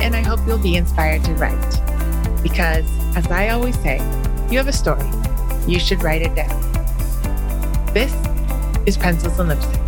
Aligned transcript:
and 0.00 0.16
I 0.16 0.22
hope 0.22 0.40
you'll 0.46 0.56
be 0.56 0.76
inspired 0.76 1.22
to 1.24 1.34
write. 1.34 1.60
Because, 2.42 2.86
as 3.14 3.26
I 3.26 3.50
always 3.50 3.78
say, 3.80 3.98
you 4.50 4.56
have 4.56 4.66
a 4.66 4.72
story. 4.72 5.04
You 5.68 5.78
should 5.78 6.02
write 6.02 6.22
it 6.22 6.34
down. 6.34 6.58
This 7.92 8.10
is 8.86 8.96
Pencils 8.96 9.38
and 9.38 9.50
Lipstick. 9.50 9.78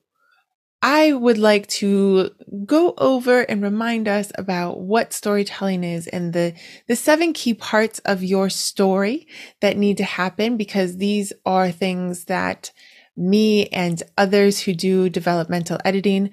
I 0.81 1.11
would 1.11 1.38
like 1.38 1.67
to 1.67 2.30
go 2.66 2.94
over 2.97 3.42
and 3.42 3.61
remind 3.61 4.08
us 4.08 4.31
about 4.36 4.80
what 4.80 5.14
storytelling 5.14 5.83
is 5.83 6.08
and 6.08 6.31
the, 6.31 6.53
the 6.88 6.95
seven 6.95 7.33
key 7.33 7.53
parts 7.53 8.00
of 8.00 8.23
your 8.23 8.50
story 8.50 9.27
that 9.59 9.75
need 9.75 9.97
to 9.97 10.05
happen 10.05 10.58
because 10.58 10.97
these 10.97 11.33
are 11.45 11.72
things 11.72 12.25
that 12.25 12.72
me 13.20 13.67
and 13.67 14.02
others 14.17 14.61
who 14.61 14.73
do 14.73 15.10
developmental 15.10 15.77
editing 15.83 16.32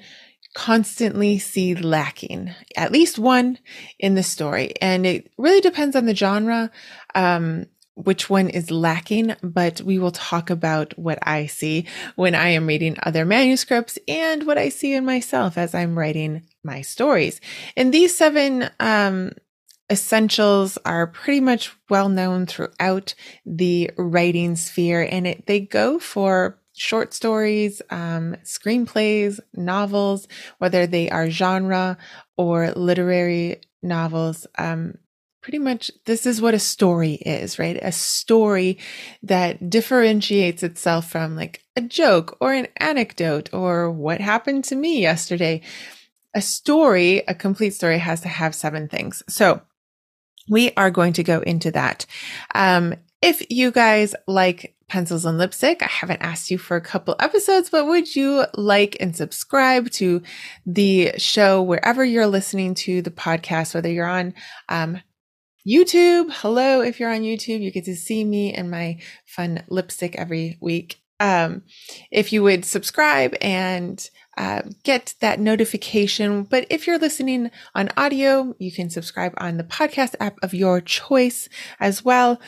constantly 0.55 1.39
see 1.39 1.75
lacking 1.75 2.55
at 2.77 2.93
least 2.93 3.19
one 3.19 3.59
in 3.99 4.15
the 4.15 4.23
story. 4.23 4.73
And 4.81 5.05
it 5.05 5.31
really 5.37 5.61
depends 5.61 5.95
on 5.95 6.07
the 6.07 6.15
genre, 6.15 6.71
um, 7.15 7.67
which 7.95 8.31
one 8.31 8.49
is 8.49 8.71
lacking, 8.71 9.35
but 9.43 9.81
we 9.83 9.99
will 9.99 10.13
talk 10.13 10.49
about 10.49 10.97
what 10.99 11.19
I 11.23 11.47
see 11.47 11.87
when 12.15 12.35
I 12.35 12.51
am 12.51 12.67
reading 12.67 12.97
other 13.03 13.27
manuscripts 13.27 13.99
and 14.07 14.47
what 14.47 14.57
I 14.57 14.69
see 14.69 14.95
in 14.95 15.05
myself 15.05 15.59
as 15.59 15.75
I'm 15.75 15.99
writing 15.99 16.43
my 16.63 16.83
stories. 16.83 17.41
And 17.77 17.93
these 17.93 18.17
seven, 18.17 18.71
um, 18.81 19.33
essentials 19.91 20.79
are 20.85 21.07
pretty 21.07 21.41
much 21.41 21.73
well 21.89 22.09
known 22.09 22.47
throughout 22.47 23.15
the 23.45 23.91
writing 23.97 24.57
sphere 24.57 25.07
and 25.09 25.27
it, 25.27 25.47
they 25.47 25.61
go 25.61 25.99
for 25.99 26.59
short 26.77 27.15
stories, 27.15 27.81
um, 27.91 28.37
screenplays, 28.45 29.41
novels, 29.55 30.29
whether 30.59 30.87
they 30.87 31.11
are 31.11 31.31
genre 31.31 31.97
or 32.37 32.71
literary 32.73 33.61
novels. 33.83 34.47
Um, 34.59 34.99
pretty 35.41 35.59
much 35.59 35.91
this 36.07 36.27
is 36.27 36.43
what 36.43 36.55
a 36.55 36.59
story 36.59 37.15
is, 37.15 37.59
right? 37.59 37.79
A 37.81 37.93
story 37.93 38.79
that 39.23 39.71
differentiates 39.71 40.63
itself 40.63 41.09
from 41.09 41.37
like 41.37 41.63
a 41.77 41.81
joke 41.81 42.37
or 42.41 42.53
an 42.53 42.67
anecdote 42.77 43.49
or 43.55 43.91
what 43.91 44.21
happened 44.21 44.65
to 44.65 44.77
me 44.77 45.01
yesterday. 45.01 45.63
A 46.35 46.43
story, 46.43 47.23
a 47.29 47.35
complete 47.35 47.75
story 47.75 47.99
has 47.99 48.21
to 48.23 48.29
have 48.29 48.55
seven 48.55 48.89
things. 48.89 49.23
So 49.29 49.63
we 50.49 50.73
are 50.77 50.91
going 50.91 51.15
to 51.15 51.23
go 51.23 51.41
into 51.41 51.71
that. 51.71 52.07
Um, 52.55 52.95
if 53.23 53.49
you 53.51 53.71
guys 53.71 54.15
like 54.27 54.76
pencils 54.89 55.25
and 55.25 55.39
lipstick. 55.39 55.83
I 55.83 55.89
haven't 55.89 56.23
asked 56.23 56.51
you 56.51 56.59
for 56.59 56.77
a 56.77 56.81
couple 56.81 57.17
episodes, 57.19 57.71
but 57.71 57.87
would 57.87 58.15
you 58.15 58.45
like 58.55 58.97
and 59.01 59.17
subscribe 59.17 59.91
to 59.93 60.23
the 60.65 61.13
show 61.19 61.63
wherever 61.63 62.05
you're 62.05 62.27
listening 62.27 62.75
to 62.75 63.03
the 63.03 63.11
podcast, 63.11 63.75
whether 63.75 63.91
you're 63.91 64.07
on 64.07 64.35
um, 64.69 65.01
YouTube? 65.67 66.31
Hello, 66.31 66.81
if 66.81 67.01
you're 67.01 67.13
on 67.13 67.23
YouTube, 67.23 67.61
you 67.61 67.73
get 67.73 67.85
to 67.87 67.97
see 67.97 68.25
me 68.25 68.53
and 68.53 68.71
my 68.71 68.99
fun 69.27 69.65
lipstick 69.69 70.15
every 70.17 70.57
week. 70.61 71.01
Um, 71.19 71.63
if 72.11 72.33
you 72.33 72.43
would 72.43 72.65
subscribe 72.65 73.35
and 73.41 74.09
uh, 74.37 74.63
get 74.85 75.15
that 75.21 75.41
notification. 75.41 76.43
But 76.43 76.67
if 76.69 76.87
you're 76.87 76.99
listening 76.99 77.51
on 77.75 77.89
audio, 77.97 78.55
you 78.59 78.71
can 78.71 78.91
subscribe 78.91 79.33
on 79.39 79.57
the 79.57 79.65
podcast 79.65 80.15
app 80.21 80.37
of 80.43 80.53
your 80.53 80.81
choice 80.81 81.49
as 81.81 82.05
well. 82.05 82.39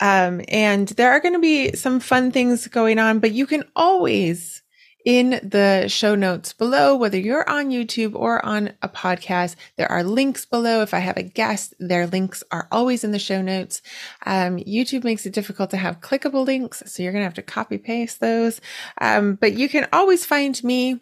Um, 0.00 0.42
and 0.48 0.88
there 0.88 1.10
are 1.10 1.20
going 1.20 1.34
to 1.34 1.40
be 1.40 1.72
some 1.72 2.00
fun 2.00 2.30
things 2.30 2.66
going 2.68 2.98
on, 2.98 3.18
but 3.18 3.32
you 3.32 3.46
can 3.46 3.64
always 3.74 4.62
in 5.04 5.40
the 5.42 5.88
show 5.88 6.14
notes 6.14 6.52
below, 6.52 6.94
whether 6.94 7.18
you're 7.18 7.48
on 7.48 7.70
YouTube 7.70 8.14
or 8.14 8.44
on 8.44 8.72
a 8.82 8.88
podcast, 8.90 9.56
there 9.76 9.90
are 9.90 10.02
links 10.02 10.44
below. 10.44 10.82
If 10.82 10.92
I 10.92 10.98
have 10.98 11.16
a 11.16 11.22
guest, 11.22 11.72
their 11.78 12.06
links 12.06 12.44
are 12.50 12.68
always 12.70 13.04
in 13.04 13.12
the 13.12 13.18
show 13.18 13.40
notes. 13.40 13.80
Um, 14.26 14.58
YouTube 14.58 15.04
makes 15.04 15.24
it 15.24 15.32
difficult 15.32 15.70
to 15.70 15.78
have 15.78 16.00
clickable 16.00 16.44
links, 16.44 16.82
so 16.86 17.02
you're 17.02 17.12
going 17.12 17.22
to 17.22 17.26
have 17.26 17.34
to 17.34 17.42
copy 17.42 17.78
paste 17.78 18.20
those. 18.20 18.60
Um, 19.00 19.36
but 19.36 19.54
you 19.54 19.68
can 19.68 19.88
always 19.94 20.26
find 20.26 20.62
me 20.62 21.00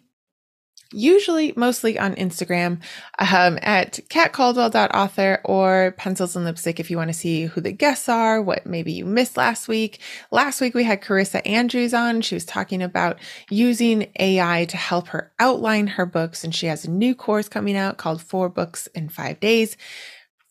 usually 0.91 1.53
mostly 1.55 1.97
on 1.97 2.15
Instagram 2.15 2.79
um, 3.19 3.59
at 3.61 3.99
katcaldwell.author 4.09 5.41
or 5.43 5.93
pencils 5.97 6.35
and 6.35 6.45
lipstick 6.45 6.79
if 6.79 6.89
you 6.89 6.97
want 6.97 7.09
to 7.09 7.13
see 7.13 7.45
who 7.45 7.61
the 7.61 7.71
guests 7.71 8.09
are, 8.09 8.41
what 8.41 8.65
maybe 8.65 8.91
you 8.91 9.05
missed 9.05 9.37
last 9.37 9.67
week. 9.67 9.99
Last 10.31 10.61
week 10.61 10.73
we 10.73 10.83
had 10.83 11.01
Carissa 11.01 11.41
Andrews 11.45 11.93
on. 11.93 12.21
She 12.21 12.35
was 12.35 12.45
talking 12.45 12.81
about 12.81 13.19
using 13.49 14.11
AI 14.19 14.65
to 14.65 14.77
help 14.77 15.09
her 15.09 15.31
outline 15.39 15.87
her 15.87 16.05
books, 16.05 16.43
and 16.43 16.53
she 16.53 16.67
has 16.67 16.85
a 16.85 16.91
new 16.91 17.15
course 17.15 17.49
coming 17.49 17.77
out 17.77 17.97
called 17.97 18.21
Four 18.21 18.49
Books 18.49 18.87
in 18.87 19.09
Five 19.09 19.39
Days 19.39 19.77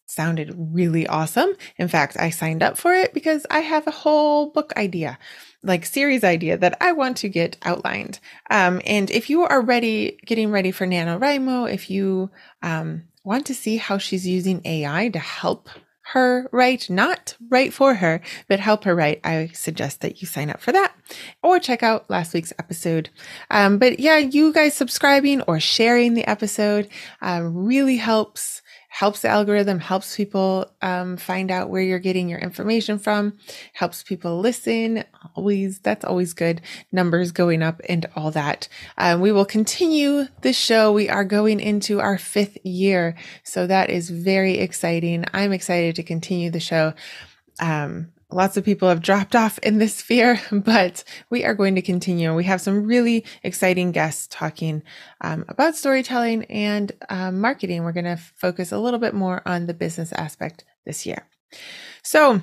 sounded 0.06 0.54
really 0.56 1.06
awesome. 1.06 1.50
In 1.76 1.88
fact, 1.88 2.16
I 2.18 2.30
signed 2.30 2.62
up 2.62 2.78
for 2.78 2.94
it 2.94 3.12
because 3.12 3.46
I 3.50 3.60
have 3.60 3.86
a 3.86 3.92
whole 3.92 4.50
book 4.50 4.72
idea 4.76 5.18
like 5.66 5.84
series 5.84 6.24
idea 6.24 6.56
that 6.56 6.76
I 6.80 6.92
want 6.92 7.18
to 7.18 7.28
get 7.28 7.56
outlined. 7.62 8.20
Um, 8.50 8.80
and 8.86 9.10
if 9.10 9.28
you 9.28 9.42
are 9.42 9.60
ready, 9.60 10.18
getting 10.24 10.50
ready 10.50 10.70
for 10.70 10.86
NaNoWriMo, 10.86 11.72
if 11.72 11.90
you 11.90 12.30
um, 12.62 13.04
want 13.24 13.46
to 13.46 13.54
see 13.54 13.76
how 13.76 13.98
she's 13.98 14.26
using 14.26 14.62
AI 14.64 15.08
to 15.08 15.18
help 15.18 15.68
her 16.12 16.48
write, 16.52 16.88
not 16.88 17.36
write 17.50 17.72
for 17.72 17.94
her, 17.94 18.20
but 18.46 18.60
help 18.60 18.84
her 18.84 18.94
write, 18.94 19.20
I 19.24 19.48
suggest 19.52 20.02
that 20.02 20.22
you 20.22 20.28
sign 20.28 20.50
up 20.50 20.60
for 20.60 20.70
that 20.70 20.94
or 21.42 21.58
check 21.58 21.82
out 21.82 22.08
last 22.08 22.32
week's 22.32 22.52
episode. 22.60 23.10
Um, 23.50 23.78
but 23.78 23.98
yeah, 23.98 24.18
you 24.18 24.52
guys 24.52 24.74
subscribing 24.74 25.42
or 25.42 25.58
sharing 25.58 26.14
the 26.14 26.28
episode 26.30 26.88
uh, 27.20 27.40
really 27.42 27.96
helps 27.96 28.62
helps 28.96 29.20
the 29.20 29.28
algorithm, 29.28 29.78
helps 29.78 30.16
people 30.16 30.74
um, 30.80 31.18
find 31.18 31.50
out 31.50 31.68
where 31.68 31.82
you're 31.82 31.98
getting 31.98 32.30
your 32.30 32.38
information 32.38 32.98
from, 32.98 33.36
helps 33.74 34.02
people 34.02 34.40
listen. 34.40 35.04
Always, 35.34 35.80
that's 35.80 36.02
always 36.02 36.32
good. 36.32 36.62
Numbers 36.92 37.30
going 37.30 37.62
up 37.62 37.82
and 37.90 38.06
all 38.16 38.30
that. 38.30 38.68
Um, 38.96 39.20
we 39.20 39.32
will 39.32 39.44
continue 39.44 40.28
the 40.40 40.54
show. 40.54 40.92
We 40.92 41.10
are 41.10 41.26
going 41.26 41.60
into 41.60 42.00
our 42.00 42.16
fifth 42.16 42.56
year. 42.64 43.14
So 43.44 43.66
that 43.66 43.90
is 43.90 44.08
very 44.08 44.54
exciting. 44.54 45.26
I'm 45.34 45.52
excited 45.52 45.96
to 45.96 46.02
continue 46.02 46.50
the 46.50 46.58
show. 46.58 46.94
Um, 47.60 48.12
lots 48.30 48.56
of 48.56 48.64
people 48.64 48.88
have 48.88 49.02
dropped 49.02 49.36
off 49.36 49.58
in 49.58 49.78
this 49.78 49.96
sphere, 49.96 50.40
but 50.52 51.04
we 51.30 51.44
are 51.44 51.54
going 51.54 51.74
to 51.76 51.82
continue. 51.82 52.34
We 52.34 52.44
have 52.44 52.60
some 52.60 52.84
really 52.84 53.24
exciting 53.42 53.92
guests 53.92 54.26
talking 54.30 54.82
um, 55.20 55.44
about 55.48 55.76
storytelling 55.76 56.44
and 56.44 56.92
um, 57.08 57.40
marketing. 57.40 57.84
We're 57.84 57.92
going 57.92 58.04
to 58.04 58.16
focus 58.16 58.72
a 58.72 58.78
little 58.78 59.00
bit 59.00 59.14
more 59.14 59.42
on 59.46 59.66
the 59.66 59.74
business 59.74 60.12
aspect 60.12 60.64
this 60.84 61.06
year. 61.06 61.26
So 62.02 62.40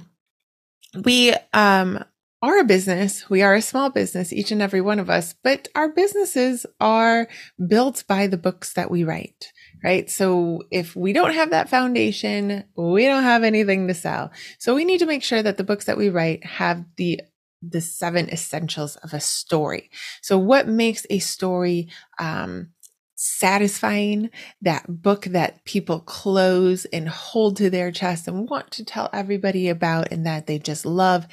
we 1.04 1.34
um, 1.54 2.04
are 2.42 2.60
a 2.60 2.66
business. 2.66 3.30
We 3.30 3.42
are 3.42 3.56
a 3.56 3.62
small 3.62 3.90
business, 3.90 4.34
each 4.34 4.52
and 4.52 4.62
every 4.62 4.82
one 4.82 5.00
of 5.00 5.10
us, 5.10 5.34
but 5.44 5.68
our 5.76 5.90
businesses 5.90 6.66
are 6.80 7.28
built 7.68 8.04
by 8.08 8.28
the 8.28 8.38
books 8.38 8.74
that 8.74 8.92
we 8.92 9.04
write 9.04 9.52
right? 9.84 10.10
So 10.10 10.64
if 10.72 10.96
we 10.96 11.14
don't 11.14 11.34
have 11.34 11.52
that 11.52 11.70
foundation, 11.70 12.64
we 12.76 13.06
don't 13.06 13.24
have 13.24 13.44
anything 13.44 13.88
to 13.88 13.94
sell. 13.94 14.32
So 14.60 14.76
we 14.76 14.86
need 14.86 15.00
to 15.00 15.06
make 15.06 15.24
sure 15.24 15.44
that 15.44 15.58
the 15.58 15.64
books 15.64 15.86
that 15.86 15.98
we 15.98 16.10
write 16.10 16.46
have 16.46 16.86
the 16.98 17.22
the 17.66 17.80
seven 17.80 18.30
essentials 18.30 18.98
of 18.98 19.14
a 19.14 19.22
story. 19.22 19.90
So 20.22 20.38
what 20.38 20.68
makes 20.68 21.06
a 21.10 21.20
story 21.20 21.88
um, 22.20 22.72
satisfying, 23.16 24.30
that 24.62 25.02
book 25.02 25.24
that 25.26 25.64
people 25.64 26.02
close 26.02 26.84
and 26.86 27.08
hold 27.08 27.56
to 27.58 27.70
their 27.70 27.90
chest 27.90 28.28
and 28.28 28.50
want 28.50 28.70
to 28.72 28.84
tell 28.84 29.10
everybody 29.14 29.70
about 29.70 30.12
and 30.12 30.26
that 30.26 30.46
they 30.46 30.60
just 30.60 30.86
love. 30.86 31.26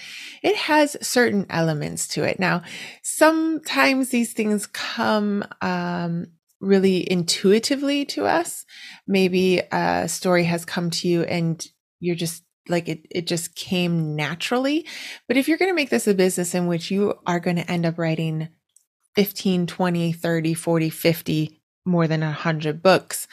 It 0.43 0.55
has 0.55 0.97
certain 1.05 1.47
elements 1.51 2.07
to 2.09 2.23
it. 2.23 2.39
Now, 2.39 2.63
sometimes 3.03 4.11
these 4.11 4.33
things 4.33 4.67
come 4.67 5.45
um, 5.61 6.29
really 6.61 7.11
intuitively 7.11 8.05
to 8.07 8.27
us. 8.27 8.65
Maybe 9.07 9.63
a 9.73 10.09
story 10.09 10.45
has 10.45 10.65
come 10.65 10.91
to 10.91 11.09
you 11.09 11.23
and 11.23 11.65
you're 12.01 12.17
just 12.17 12.45
like 12.69 12.89
it, 12.89 13.07
it 13.11 13.27
just 13.27 13.55
came 13.55 14.15
naturally. 14.15 14.87
But 15.27 15.37
if 15.37 15.49
you're 15.49 15.59
going 15.59 15.71
to 15.71 15.75
make 15.77 15.91
this 15.91 16.07
a 16.07 16.15
business 16.15 16.55
in 16.55 16.67
which 16.67 16.91
you 16.91 17.15
are 17.27 17.41
going 17.41 17.57
to 17.57 17.71
end 17.71 17.87
up 17.87 17.99
writing 17.99 18.49
15, 19.17 19.67
20, 19.67 20.13
30, 20.13 20.55
40, 20.55 20.91
50, 20.91 21.61
more 21.85 22.07
than 22.07 22.21
100 22.21 22.83
books, 22.83 23.27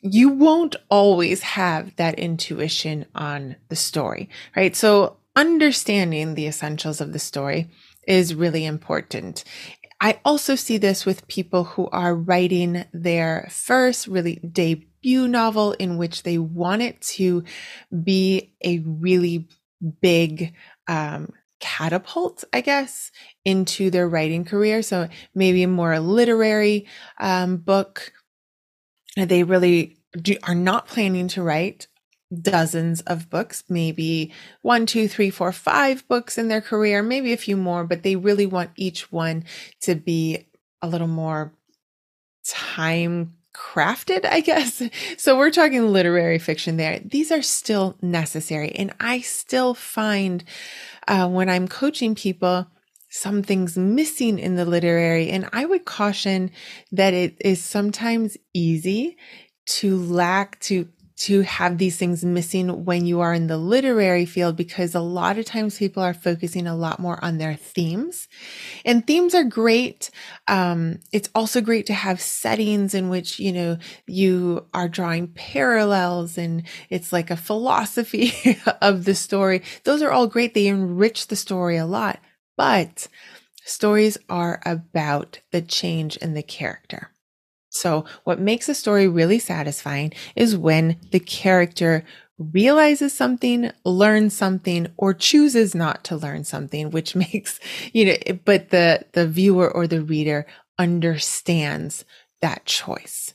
you 0.00 0.28
won't 0.28 0.76
always 0.88 1.42
have 1.42 1.94
that 1.96 2.18
intuition 2.18 3.06
on 3.14 3.56
the 3.68 3.76
story, 3.76 4.28
right? 4.56 4.74
So 4.74 5.18
understanding 5.36 6.34
the 6.34 6.46
essentials 6.46 7.00
of 7.00 7.12
the 7.12 7.18
story 7.18 7.70
is 8.06 8.34
really 8.34 8.64
important. 8.64 9.44
I 10.00 10.20
also 10.24 10.54
see 10.54 10.78
this 10.78 11.04
with 11.04 11.26
people 11.26 11.64
who 11.64 11.88
are 11.88 12.14
writing 12.14 12.84
their 12.92 13.48
first 13.50 14.06
really 14.06 14.36
debut 14.36 15.26
novel 15.26 15.72
in 15.72 15.98
which 15.98 16.22
they 16.22 16.38
want 16.38 16.82
it 16.82 17.00
to 17.02 17.42
be 18.04 18.54
a 18.64 18.78
really 18.78 19.48
big 20.00 20.54
um, 20.86 21.32
catapult, 21.58 22.44
I 22.52 22.60
guess, 22.60 23.10
into 23.44 23.90
their 23.90 24.08
writing 24.08 24.44
career. 24.44 24.82
So 24.82 25.08
maybe 25.34 25.64
a 25.64 25.68
more 25.68 25.98
literary 25.98 26.86
um, 27.18 27.56
book. 27.56 28.12
They 29.16 29.42
really 29.42 29.98
do, 30.12 30.36
are 30.44 30.54
not 30.54 30.86
planning 30.86 31.26
to 31.28 31.42
write 31.42 31.87
dozens 32.42 33.00
of 33.02 33.30
books, 33.30 33.64
maybe 33.68 34.32
one, 34.62 34.86
two, 34.86 35.08
three, 35.08 35.30
four, 35.30 35.52
five 35.52 36.06
books 36.08 36.36
in 36.38 36.48
their 36.48 36.60
career, 36.60 37.02
maybe 37.02 37.32
a 37.32 37.38
few 37.38 37.56
more, 37.56 37.84
but 37.84 38.02
they 38.02 38.16
really 38.16 38.46
want 38.46 38.70
each 38.76 39.10
one 39.10 39.44
to 39.80 39.94
be 39.94 40.46
a 40.82 40.88
little 40.88 41.08
more 41.08 41.52
time 42.46 43.34
crafted, 43.54 44.24
I 44.24 44.40
guess. 44.40 44.82
So 45.16 45.36
we're 45.36 45.50
talking 45.50 45.92
literary 45.92 46.38
fiction 46.38 46.76
there. 46.76 47.00
These 47.00 47.32
are 47.32 47.42
still 47.42 47.96
necessary. 48.00 48.70
And 48.70 48.92
I 49.00 49.20
still 49.20 49.74
find 49.74 50.44
uh, 51.08 51.28
when 51.28 51.48
I'm 51.48 51.66
coaching 51.66 52.14
people, 52.14 52.68
some 53.10 53.42
things 53.42 53.76
missing 53.76 54.38
in 54.38 54.54
the 54.54 54.64
literary. 54.64 55.30
And 55.30 55.48
I 55.52 55.64
would 55.64 55.84
caution 55.84 56.50
that 56.92 57.14
it 57.14 57.36
is 57.40 57.62
sometimes 57.62 58.36
easy 58.54 59.16
to 59.66 59.96
lack, 59.96 60.60
to 60.60 60.88
to 61.18 61.40
have 61.42 61.78
these 61.78 61.96
things 61.96 62.24
missing 62.24 62.84
when 62.84 63.04
you 63.04 63.20
are 63.20 63.34
in 63.34 63.48
the 63.48 63.58
literary 63.58 64.24
field 64.24 64.54
because 64.56 64.94
a 64.94 65.00
lot 65.00 65.36
of 65.36 65.44
times 65.44 65.76
people 65.76 66.00
are 66.00 66.14
focusing 66.14 66.68
a 66.68 66.76
lot 66.76 67.00
more 67.00 67.22
on 67.24 67.38
their 67.38 67.56
themes. 67.56 68.28
And 68.84 69.04
themes 69.04 69.34
are 69.34 69.42
great. 69.42 70.10
Um, 70.46 71.00
it's 71.12 71.28
also 71.34 71.60
great 71.60 71.86
to 71.86 71.92
have 71.92 72.20
settings 72.20 72.94
in 72.94 73.08
which, 73.08 73.40
you 73.40 73.52
know, 73.52 73.78
you 74.06 74.66
are 74.72 74.88
drawing 74.88 75.26
parallels 75.28 76.38
and 76.38 76.62
it's 76.88 77.12
like 77.12 77.30
a 77.30 77.36
philosophy 77.36 78.32
of 78.80 79.04
the 79.04 79.16
story. 79.16 79.62
Those 79.82 80.02
are 80.02 80.12
all 80.12 80.28
great. 80.28 80.54
They 80.54 80.68
enrich 80.68 81.26
the 81.26 81.36
story 81.36 81.76
a 81.76 81.86
lot. 81.86 82.20
But 82.56 83.08
stories 83.64 84.18
are 84.28 84.60
about 84.64 85.40
the 85.50 85.62
change 85.62 86.16
in 86.18 86.34
the 86.34 86.42
character. 86.44 87.10
So, 87.78 88.04
what 88.24 88.40
makes 88.40 88.68
a 88.68 88.74
story 88.74 89.06
really 89.06 89.38
satisfying 89.38 90.12
is 90.34 90.56
when 90.56 90.96
the 91.12 91.20
character 91.20 92.04
realizes 92.38 93.12
something, 93.12 93.70
learns 93.84 94.36
something, 94.36 94.88
or 94.96 95.14
chooses 95.14 95.74
not 95.74 96.04
to 96.04 96.16
learn 96.16 96.44
something, 96.44 96.90
which 96.92 97.14
makes, 97.14 97.60
you 97.92 98.04
know, 98.06 98.38
but 98.44 98.70
the, 98.70 99.04
the 99.12 99.26
viewer 99.28 99.70
or 99.70 99.86
the 99.86 100.02
reader 100.02 100.46
understands 100.78 102.04
that 102.40 102.64
choice. 102.64 103.34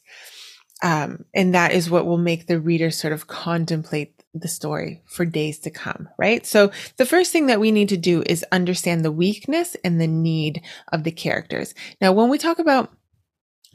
Um, 0.82 1.24
and 1.34 1.56
that 1.56 1.72
is 1.72 1.90
what 1.90 2.06
will 2.06 2.18
make 2.18 2.48
the 2.48 2.60
reader 2.60 2.92
sort 2.92 3.14
of 3.14 3.28
contemplate 3.28 4.22
the 4.34 4.48
story 4.50 5.02
for 5.06 5.26
days 5.26 5.60
to 5.60 5.70
come, 5.70 6.10
right? 6.18 6.46
So 6.46 6.72
the 6.98 7.06
first 7.06 7.32
thing 7.32 7.46
that 7.48 7.60
we 7.60 7.72
need 7.72 7.90
to 7.90 7.98
do 7.98 8.24
is 8.26 8.44
understand 8.52 9.06
the 9.06 9.12
weakness 9.12 9.78
and 9.84 10.02
the 10.02 10.08
need 10.08 10.62
of 10.92 11.04
the 11.04 11.12
characters. 11.12 11.74
Now, 12.02 12.12
when 12.12 12.30
we 12.30 12.38
talk 12.38 12.60
about 12.60 12.92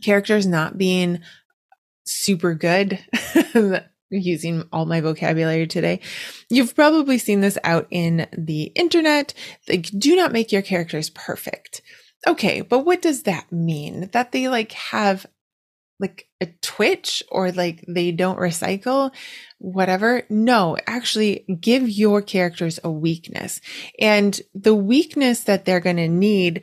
characters 0.02 0.46
not 0.46 0.78
being 0.78 1.20
super 2.04 2.54
good, 2.54 2.98
using 4.10 4.64
all 4.72 4.86
my 4.86 5.00
vocabulary 5.00 5.66
today. 5.66 6.00
You've 6.48 6.74
probably 6.74 7.18
seen 7.18 7.40
this 7.40 7.58
out 7.64 7.86
in 7.90 8.26
the 8.36 8.64
internet. 8.74 9.34
Like, 9.68 9.90
do 9.98 10.16
not 10.16 10.32
make 10.32 10.52
your 10.52 10.62
characters 10.62 11.10
perfect. 11.10 11.82
Okay, 12.26 12.62
but 12.62 12.80
what 12.80 13.02
does 13.02 13.24
that 13.24 13.52
mean? 13.52 14.08
That 14.12 14.32
they 14.32 14.48
like 14.48 14.72
have 14.72 15.26
like 16.00 16.28
a 16.40 16.46
twitch 16.62 17.22
or 17.30 17.50
like 17.50 17.84
they 17.88 18.12
don't 18.12 18.38
recycle, 18.38 19.12
whatever. 19.58 20.22
No, 20.28 20.76
actually 20.86 21.44
give 21.60 21.88
your 21.88 22.22
characters 22.22 22.78
a 22.84 22.90
weakness. 22.90 23.60
And 23.98 24.40
the 24.54 24.74
weakness 24.74 25.40
that 25.44 25.64
they're 25.64 25.80
going 25.80 25.96
to 25.96 26.08
need 26.08 26.62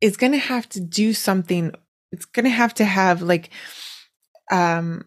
is 0.00 0.16
going 0.16 0.32
to 0.32 0.38
have 0.38 0.68
to 0.70 0.80
do 0.80 1.12
something 1.12 1.72
it's 2.12 2.26
going 2.26 2.44
to 2.44 2.50
have 2.50 2.74
to 2.74 2.84
have 2.84 3.22
like 3.22 3.50
um 4.50 5.04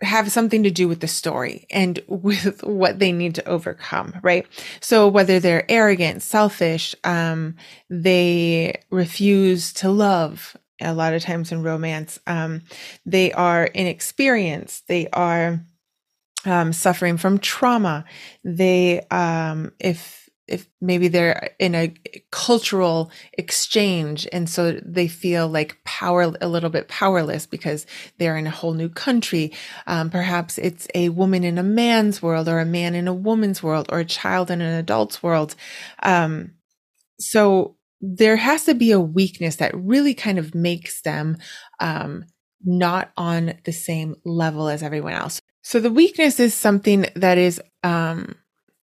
have 0.00 0.30
something 0.30 0.62
to 0.62 0.70
do 0.70 0.88
with 0.88 1.00
the 1.00 1.08
story 1.08 1.66
and 1.70 2.00
with 2.08 2.62
what 2.62 2.98
they 2.98 3.12
need 3.12 3.34
to 3.36 3.48
overcome, 3.48 4.14
right? 4.22 4.46
So 4.80 5.08
whether 5.08 5.40
they're 5.40 5.70
arrogant, 5.70 6.22
selfish, 6.22 6.94
um, 7.04 7.56
they 7.90 8.80
refuse 8.90 9.72
to 9.74 9.90
love 9.90 10.56
a 10.80 10.94
lot 10.94 11.12
of 11.12 11.22
times 11.22 11.50
in 11.50 11.62
romance, 11.62 12.20
um, 12.28 12.62
they 13.04 13.32
are 13.32 13.64
inexperienced, 13.64 14.86
they 14.86 15.08
are 15.08 15.60
um, 16.44 16.72
suffering 16.72 17.16
from 17.16 17.38
trauma, 17.38 18.04
they, 18.44 19.00
um, 19.10 19.72
if 19.80 20.27
if 20.48 20.68
maybe 20.80 21.08
they're 21.08 21.50
in 21.58 21.74
a 21.74 21.94
cultural 22.30 23.10
exchange 23.34 24.26
and 24.32 24.48
so 24.48 24.80
they 24.84 25.08
feel 25.08 25.48
like 25.48 25.78
power 25.84 26.32
a 26.40 26.48
little 26.48 26.70
bit 26.70 26.88
powerless 26.88 27.46
because 27.46 27.86
they're 28.18 28.36
in 28.36 28.46
a 28.46 28.50
whole 28.50 28.74
new 28.74 28.88
country. 28.88 29.52
Um, 29.86 30.10
perhaps 30.10 30.58
it's 30.58 30.88
a 30.94 31.10
woman 31.10 31.44
in 31.44 31.58
a 31.58 31.62
man's 31.62 32.22
world 32.22 32.48
or 32.48 32.58
a 32.58 32.64
man 32.64 32.94
in 32.94 33.08
a 33.08 33.14
woman's 33.14 33.62
world 33.62 33.86
or 33.90 34.00
a 34.00 34.04
child 34.04 34.50
in 34.50 34.60
an 34.60 34.74
adult's 34.74 35.22
world. 35.22 35.54
Um, 36.02 36.52
so 37.20 37.76
there 38.00 38.36
has 38.36 38.64
to 38.64 38.74
be 38.74 38.90
a 38.92 39.00
weakness 39.00 39.56
that 39.56 39.76
really 39.76 40.14
kind 40.14 40.38
of 40.38 40.54
makes 40.54 41.02
them 41.02 41.36
um, 41.80 42.24
not 42.64 43.10
on 43.16 43.54
the 43.64 43.72
same 43.72 44.16
level 44.24 44.68
as 44.68 44.82
everyone 44.82 45.14
else. 45.14 45.40
So 45.62 45.80
the 45.80 45.90
weakness 45.90 46.40
is 46.40 46.54
something 46.54 47.06
that 47.16 47.38
is 47.38 47.60
um, 47.82 48.36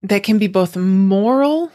that 0.05 0.23
can 0.23 0.39
be 0.39 0.47
both 0.47 0.77
moral 0.77 1.73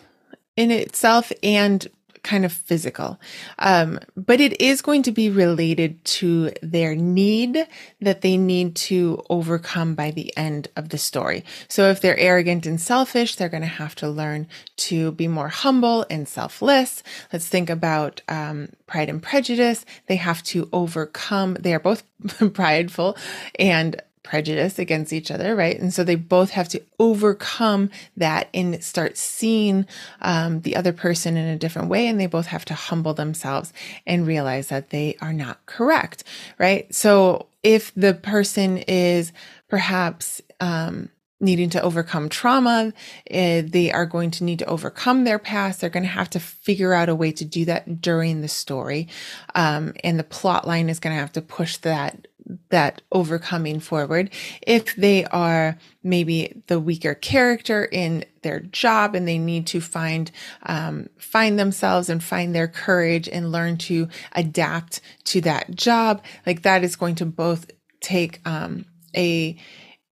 in 0.56 0.72
itself 0.72 1.32
and 1.44 1.88
kind 2.22 2.46
of 2.46 2.52
physical. 2.52 3.20
Um, 3.58 4.00
but 4.16 4.42
it 4.42 4.62
is 4.62 4.82
going 4.82 5.04
to 5.04 5.12
be 5.12 5.30
related 5.30 6.04
to 6.06 6.52
their 6.62 6.96
need 6.96 7.66
that 8.02 8.22
they 8.22 8.38
need 8.38 8.76
to 8.76 9.24
overcome 9.30 9.96
by 9.96 10.12
the 10.12 10.36
end 10.38 10.68
of 10.76 10.90
the 10.90 10.98
story. 10.98 11.44
So 11.68 11.90
if 11.90 12.02
they're 12.02 12.18
arrogant 12.18 12.66
and 12.66 12.80
selfish, 12.80 13.36
they're 13.36 13.50
going 13.50 13.62
to 13.62 13.68
have 13.68 13.96
to 13.96 14.10
learn 14.10 14.48
to 14.78 15.12
be 15.14 15.28
more 15.28 15.50
humble 15.50 16.06
and 16.10 16.28
selfless. 16.28 17.04
Let's 17.32 17.48
think 17.48 17.70
about 17.70 18.22
um, 18.28 18.70
pride 18.86 19.10
and 19.10 19.24
prejudice. 19.24 19.86
They 20.08 20.18
have 20.18 20.44
to 20.44 20.70
overcome, 20.74 21.56
they 21.60 21.74
are 21.74 21.80
both 21.80 22.04
prideful 22.54 23.18
and 23.58 24.02
prejudice 24.24 24.78
against 24.80 25.14
each 25.14 25.32
other, 25.32 25.56
right? 25.56 25.80
And 25.80 25.94
so 25.94 26.04
they 26.04 26.16
both 26.16 26.52
have 26.52 26.68
to 26.70 26.82
overcome 27.00 27.90
that 28.18 28.50
and 28.54 28.84
start 28.84 29.18
seeing 29.18 29.86
um, 30.22 30.62
the 30.62 30.76
other 30.76 30.94
person 30.94 31.38
in 31.38 31.48
a 31.48 31.58
different 31.58 31.90
way. 31.90 32.08
And 32.08 32.20
they 32.20 32.28
both 32.28 32.48
have 32.48 32.66
to 32.66 32.74
humble 32.74 33.14
themselves 33.14 33.74
and 34.06 34.28
realize 34.28 34.68
that 34.68 34.90
they 34.90 35.16
are 35.22 35.34
not 35.34 35.66
correct, 35.66 36.24
right? 36.58 36.94
So 36.94 37.48
if 37.64 37.94
the 37.96 38.14
person 38.14 38.78
is 38.80 39.32
perhaps, 39.68 40.42
um, 40.60 41.10
needing 41.40 41.70
to 41.70 41.82
overcome 41.82 42.30
trauma. 42.30 42.94
Uh, 43.32 43.62
they 43.66 43.92
are 43.94 44.06
going 44.06 44.32
to 44.32 44.44
need 44.44 44.60
to 44.60 44.66
overcome 44.66 45.24
their 45.24 45.40
past. 45.40 45.80
They're 45.80 45.90
going 45.90 46.04
to 46.04 46.10
have 46.10 46.30
to 46.32 46.40
figure 46.40 46.94
out 46.94 47.10
a 47.10 47.16
way 47.16 47.32
to 47.32 47.46
do 47.46 47.66
that 47.66 48.02
during 48.02 48.42
the 48.42 48.48
story. 48.48 49.08
Um, 49.56 49.94
and 50.04 50.20
the 50.20 50.24
plot 50.24 50.68
line 50.68 50.90
is 50.90 51.00
going 51.00 51.16
to 51.16 51.20
have 51.20 51.32
to 51.34 51.42
push 51.42 51.78
that 51.78 52.28
that 52.70 53.02
overcoming 53.12 53.80
forward. 53.80 54.32
If 54.66 54.96
they 54.96 55.26
are 55.26 55.78
maybe 56.04 56.64
the 56.68 56.80
weaker 56.80 57.14
character 57.14 57.86
in 57.86 58.26
their 58.42 58.60
job 58.60 59.16
and 59.16 59.28
they 59.28 59.38
need 59.38 59.68
to 59.68 59.82
find, 59.82 60.32
um, 60.64 61.10
find 61.18 61.60
themselves 61.60 62.10
and 62.10 62.24
find 62.24 62.56
their 62.56 62.68
courage 62.68 63.28
and 63.28 63.52
learn 63.52 63.78
to 63.78 64.08
adapt 64.34 65.02
to 65.26 65.42
that 65.42 65.76
job, 65.76 66.24
like 66.46 66.64
that 66.64 66.84
is 66.84 66.96
going 66.96 67.16
to 67.16 67.26
both 67.26 67.70
take, 68.02 68.40
um, 68.48 68.86
a, 69.16 69.58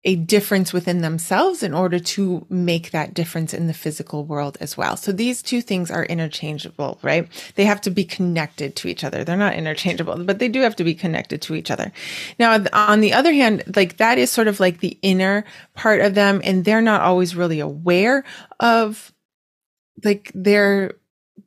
a 0.08 0.16
difference 0.16 0.72
within 0.72 1.02
themselves 1.02 1.62
in 1.62 1.74
order 1.74 2.00
to 2.00 2.46
make 2.50 2.92
that 2.92 3.14
difference 3.14 3.54
in 3.54 3.68
the 3.68 3.74
physical 3.74 4.24
world 4.24 4.58
as 4.62 4.78
well. 4.78 4.96
So 4.96 5.12
these 5.12 5.42
two 5.42 5.62
things 5.62 5.92
are 5.92 6.06
interchangeable, 6.06 6.98
right? 7.04 7.28
They 7.56 7.66
have 7.66 7.82
to 7.82 7.90
be 7.90 8.06
connected 8.06 8.78
to 8.78 8.88
each 8.88 9.04
other. 9.04 9.26
They're 9.26 9.36
not 9.36 9.56
interchangeable, 9.56 10.24
but 10.24 10.40
they 10.40 10.48
do 10.48 10.62
have 10.62 10.78
to 10.78 10.86
be 10.86 10.96
connected 10.96 11.42
to 11.44 11.56
each 11.56 11.70
other. 11.70 11.92
Now, 12.40 12.64
on 12.72 13.02
the 13.02 13.12
other 13.12 13.34
hand, 13.34 13.64
like 13.76 13.98
that 13.98 14.18
is 14.18 14.32
sort 14.32 14.48
of 14.48 14.62
like 14.62 14.80
the 14.80 14.98
inner 15.02 15.44
part 15.74 16.00
of 16.00 16.16
them 16.16 16.40
and 16.42 16.64
they're 16.64 16.82
not 16.82 17.02
always 17.02 17.36
really 17.36 17.60
aware 17.60 18.24
of 18.62 19.12
like 20.06 20.32
their 20.34 20.94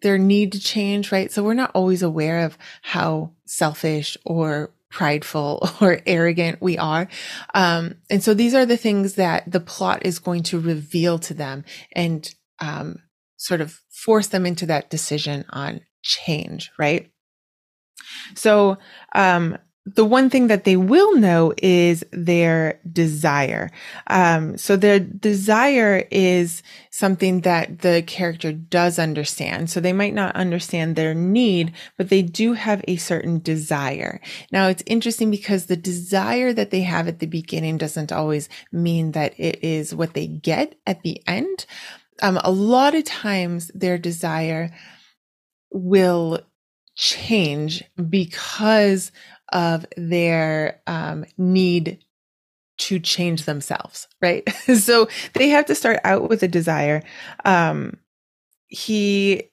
their 0.03 0.19
need 0.19 0.53
to 0.53 0.61
change, 0.61 1.13
right? 1.13 1.33
So 1.33 1.43
we're 1.43 1.55
not 1.55 1.73
always 1.75 2.03
aware 2.03 2.41
of 2.45 2.59
how 2.83 3.33
selfish 3.47 4.19
or 4.25 4.71
prideful 4.91 5.69
or 5.81 6.01
arrogant 6.07 6.61
we 6.61 6.77
are. 6.79 7.09
Um, 7.55 7.97
and 8.11 8.23
so 8.23 8.35
these 8.35 8.55
are 8.55 8.67
the 8.67 8.77
things 8.77 9.15
that 9.15 9.51
the 9.51 9.61
plot 9.61 10.05
is 10.05 10.19
going 10.19 10.43
to 10.45 10.61
reveal 10.61 11.19
to 11.21 11.35
them 11.35 11.65
and 11.95 12.33
um, 12.61 12.97
sort 13.37 13.61
of 13.61 13.81
force 13.91 14.27
them 14.29 14.47
into 14.47 14.67
that 14.67 14.91
decision 14.91 15.45
on 15.51 15.81
change, 16.03 16.71
right? 16.79 17.11
So 18.35 18.79
um, 19.15 19.57
the 19.87 20.05
one 20.05 20.29
thing 20.29 20.49
that 20.49 20.65
they 20.65 20.77
will 20.77 21.17
know 21.17 21.55
is 21.57 22.05
their 22.13 22.79
desire. 22.91 23.71
Um, 24.09 24.59
so 24.59 24.77
their 24.77 25.01
desire 25.01 26.07
is 26.11 26.63
something 26.91 27.41
that 27.43 27.81
the 27.81 28.03
character 28.07 28.53
does 28.53 28.99
understand. 28.99 29.71
So 29.71 29.81
they 29.81 29.95
might 29.95 30.13
not 30.13 30.37
understand 30.37 30.97
their 30.97 31.15
need, 31.15 31.73
but 31.97 32.11
they 32.11 32.21
do 32.21 32.53
have 32.53 32.85
a 32.87 32.97
certain 32.97 33.41
desire. 33.41 34.21
Now 34.53 34.69
it's 34.69 34.83
interesting 34.87 35.31
because 35.31 35.67
the 35.67 35.77
desire 35.77 36.53
that 36.53 36.71
they 36.71 36.83
have 36.83 37.09
at 37.09 37.19
the 37.19 37.27
beginning 37.27 37.79
doesn't 37.79 38.13
always 38.13 38.49
mean 38.71 39.13
that 39.13 39.33
it 39.39 39.65
is 39.65 39.95
what 39.95 40.13
they 40.13 40.27
get 40.27 40.75
at 40.87 41.03
the 41.03 41.23
end. 41.27 41.65
Um, 42.23 42.39
a 42.45 42.51
lot 42.51 42.95
of 42.95 43.05
times 43.05 43.71
their 43.75 43.97
desire 43.97 44.71
will 45.73 46.41
change 47.01 47.83
because 48.11 49.11
of 49.53 49.87
their 49.97 50.83
um, 50.87 51.25
need 51.39 52.05
to 52.77 53.01
change 53.01 53.47
themselves, 53.47 54.07
right? 54.21 54.47
so 54.77 55.09
they 55.33 55.49
have 55.49 55.65
to 55.67 55.75
start 55.75 55.99
out 56.05 56.29
with 56.29 56.43
a 56.43 56.49
desire. 56.49 57.03
Um, 57.47 57.97
he, 58.69 59.45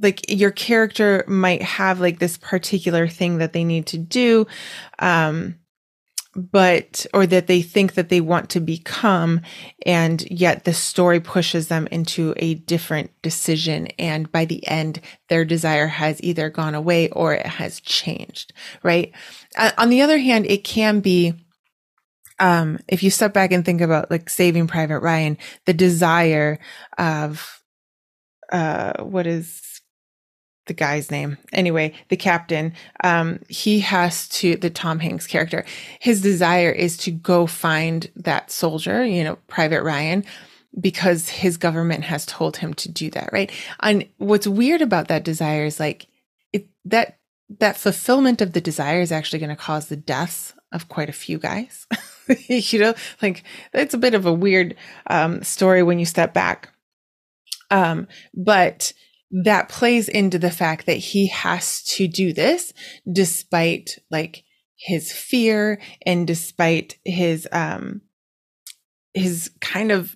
like 0.00 0.30
your 0.30 0.50
character 0.50 1.22
might 1.28 1.62
have 1.62 2.00
like 2.00 2.18
this 2.18 2.38
particular 2.38 3.06
thing 3.06 3.38
that 3.38 3.52
they 3.52 3.64
need 3.64 3.86
to 3.88 3.98
do. 3.98 4.46
Um, 4.98 5.56
but 6.36 7.06
or 7.14 7.26
that 7.26 7.46
they 7.46 7.62
think 7.62 7.94
that 7.94 8.08
they 8.08 8.20
want 8.20 8.50
to 8.50 8.60
become 8.60 9.40
and 9.84 10.28
yet 10.30 10.64
the 10.64 10.74
story 10.74 11.18
pushes 11.18 11.68
them 11.68 11.86
into 11.90 12.34
a 12.36 12.54
different 12.54 13.10
decision 13.22 13.86
and 13.98 14.30
by 14.30 14.44
the 14.44 14.66
end 14.68 15.00
their 15.28 15.44
desire 15.44 15.86
has 15.86 16.22
either 16.22 16.50
gone 16.50 16.74
away 16.74 17.08
or 17.10 17.34
it 17.34 17.46
has 17.46 17.80
changed 17.80 18.52
right? 18.82 19.12
Uh, 19.56 19.72
on 19.78 19.88
the 19.88 20.02
other 20.02 20.18
hand 20.18 20.46
it 20.46 20.62
can 20.62 21.00
be 21.00 21.32
um 22.38 22.78
if 22.88 23.02
you 23.02 23.10
step 23.10 23.32
back 23.32 23.50
and 23.50 23.64
think 23.64 23.80
about 23.80 24.10
like 24.10 24.28
saving 24.28 24.66
private 24.66 25.00
ryan 25.00 25.38
the 25.64 25.72
desire 25.72 26.58
of 26.98 27.62
uh 28.52 29.02
what 29.02 29.26
is 29.26 29.75
the 30.66 30.74
guy's 30.74 31.10
name. 31.10 31.38
Anyway, 31.52 31.92
the 32.08 32.16
captain, 32.16 32.74
um, 33.02 33.40
he 33.48 33.80
has 33.80 34.28
to, 34.28 34.56
the 34.56 34.70
Tom 34.70 34.98
Hanks 34.98 35.26
character, 35.26 35.64
his 36.00 36.20
desire 36.20 36.70
is 36.70 36.96
to 36.98 37.10
go 37.10 37.46
find 37.46 38.10
that 38.16 38.50
soldier, 38.50 39.04
you 39.04 39.24
know, 39.24 39.36
Private 39.46 39.82
Ryan, 39.82 40.24
because 40.78 41.28
his 41.28 41.56
government 41.56 42.04
has 42.04 42.26
told 42.26 42.58
him 42.58 42.74
to 42.74 42.90
do 42.90 43.10
that, 43.10 43.30
right? 43.32 43.50
And 43.80 44.06
what's 44.18 44.46
weird 44.46 44.82
about 44.82 45.08
that 45.08 45.24
desire 45.24 45.64
is 45.64 45.80
like, 45.80 46.08
it, 46.52 46.68
that, 46.84 47.18
that 47.60 47.76
fulfillment 47.76 48.42
of 48.42 48.52
the 48.52 48.60
desire 48.60 49.00
is 49.00 49.12
actually 49.12 49.38
going 49.38 49.50
to 49.50 49.56
cause 49.56 49.86
the 49.86 49.96
deaths 49.96 50.52
of 50.72 50.88
quite 50.88 51.08
a 51.08 51.14
few 51.14 51.38
guys. 51.38 51.86
you 52.48 52.80
know, 52.80 52.94
like 53.22 53.44
it's 53.72 53.94
a 53.94 53.98
bit 53.98 54.14
of 54.14 54.26
a 54.26 54.32
weird, 54.32 54.74
um, 55.06 55.42
story 55.42 55.82
when 55.82 55.98
you 55.98 56.04
step 56.04 56.34
back. 56.34 56.70
Um, 57.70 58.08
but, 58.34 58.92
that 59.30 59.68
plays 59.68 60.08
into 60.08 60.38
the 60.38 60.50
fact 60.50 60.86
that 60.86 60.94
he 60.98 61.26
has 61.28 61.82
to 61.82 62.06
do 62.06 62.32
this 62.32 62.72
despite 63.10 63.98
like 64.10 64.44
his 64.76 65.10
fear 65.12 65.80
and 66.04 66.26
despite 66.26 66.98
his 67.04 67.48
um 67.52 68.02
his 69.14 69.50
kind 69.60 69.90
of 69.90 70.14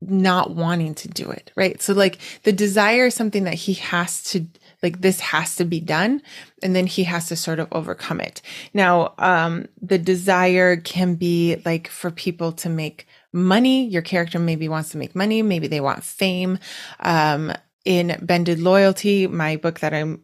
not 0.00 0.54
wanting 0.54 0.94
to 0.94 1.08
do 1.08 1.28
it 1.28 1.50
right? 1.56 1.82
So 1.82 1.92
like 1.92 2.18
the 2.44 2.52
desire 2.52 3.06
is 3.06 3.14
something 3.14 3.44
that 3.44 3.54
he 3.54 3.74
has 3.74 4.22
to 4.24 4.46
like 4.82 5.00
this 5.00 5.18
has 5.20 5.56
to 5.56 5.64
be 5.64 5.80
done 5.80 6.22
and 6.62 6.74
then 6.74 6.86
he 6.86 7.04
has 7.04 7.28
to 7.28 7.36
sort 7.36 7.58
of 7.58 7.68
overcome 7.72 8.20
it. 8.20 8.40
Now 8.72 9.14
um 9.18 9.66
the 9.82 9.98
desire 9.98 10.76
can 10.76 11.16
be 11.16 11.60
like 11.64 11.88
for 11.88 12.10
people 12.10 12.52
to 12.52 12.68
make 12.68 13.06
money. 13.32 13.86
Your 13.86 14.02
character 14.02 14.38
maybe 14.38 14.68
wants 14.68 14.90
to 14.90 14.98
make 14.98 15.14
money. 15.14 15.42
Maybe 15.42 15.66
they 15.66 15.80
want 15.80 16.04
fame. 16.04 16.58
Um 17.00 17.52
in 17.84 18.18
Bended 18.22 18.60
Loyalty, 18.60 19.26
my 19.26 19.56
book 19.56 19.80
that 19.80 19.94
I'm 19.94 20.22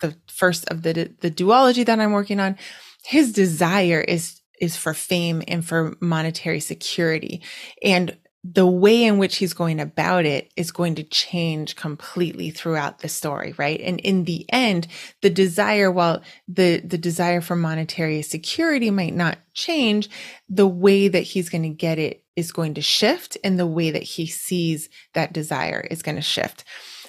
the 0.00 0.14
first 0.28 0.68
of 0.68 0.82
the 0.82 1.14
the 1.20 1.30
duology 1.30 1.84
that 1.86 2.00
I'm 2.00 2.12
working 2.12 2.40
on, 2.40 2.56
his 3.04 3.32
desire 3.32 4.00
is 4.00 4.40
is 4.60 4.76
for 4.76 4.94
fame 4.94 5.42
and 5.48 5.64
for 5.64 5.96
monetary 6.00 6.60
security. 6.60 7.42
And 7.82 8.16
the 8.52 8.66
way 8.66 9.04
in 9.04 9.18
which 9.18 9.36
he's 9.36 9.54
going 9.54 9.80
about 9.80 10.24
it 10.24 10.52
is 10.56 10.70
going 10.70 10.94
to 10.96 11.02
change 11.02 11.74
completely 11.74 12.50
throughout 12.50 13.00
the 13.00 13.08
story, 13.08 13.54
right? 13.56 13.80
And 13.80 13.98
in 14.00 14.24
the 14.24 14.44
end, 14.52 14.86
the 15.22 15.30
desire, 15.30 15.90
while 15.90 16.22
the, 16.46 16.78
the 16.78 16.98
desire 16.98 17.40
for 17.40 17.56
monetary 17.56 18.22
security 18.22 18.90
might 18.90 19.14
not 19.14 19.38
change, 19.54 20.10
the 20.48 20.66
way 20.66 21.08
that 21.08 21.22
he's 21.22 21.48
going 21.48 21.64
to 21.64 21.70
get 21.70 21.98
it 21.98 22.24
is 22.36 22.52
going 22.52 22.74
to 22.74 22.82
shift 22.82 23.36
and 23.42 23.58
the 23.58 23.66
way 23.66 23.90
that 23.90 24.02
he 24.02 24.26
sees 24.26 24.88
that 25.14 25.32
desire 25.32 25.80
is 25.90 26.02
going 26.02 26.16
to 26.16 26.22
shift. 26.22 26.64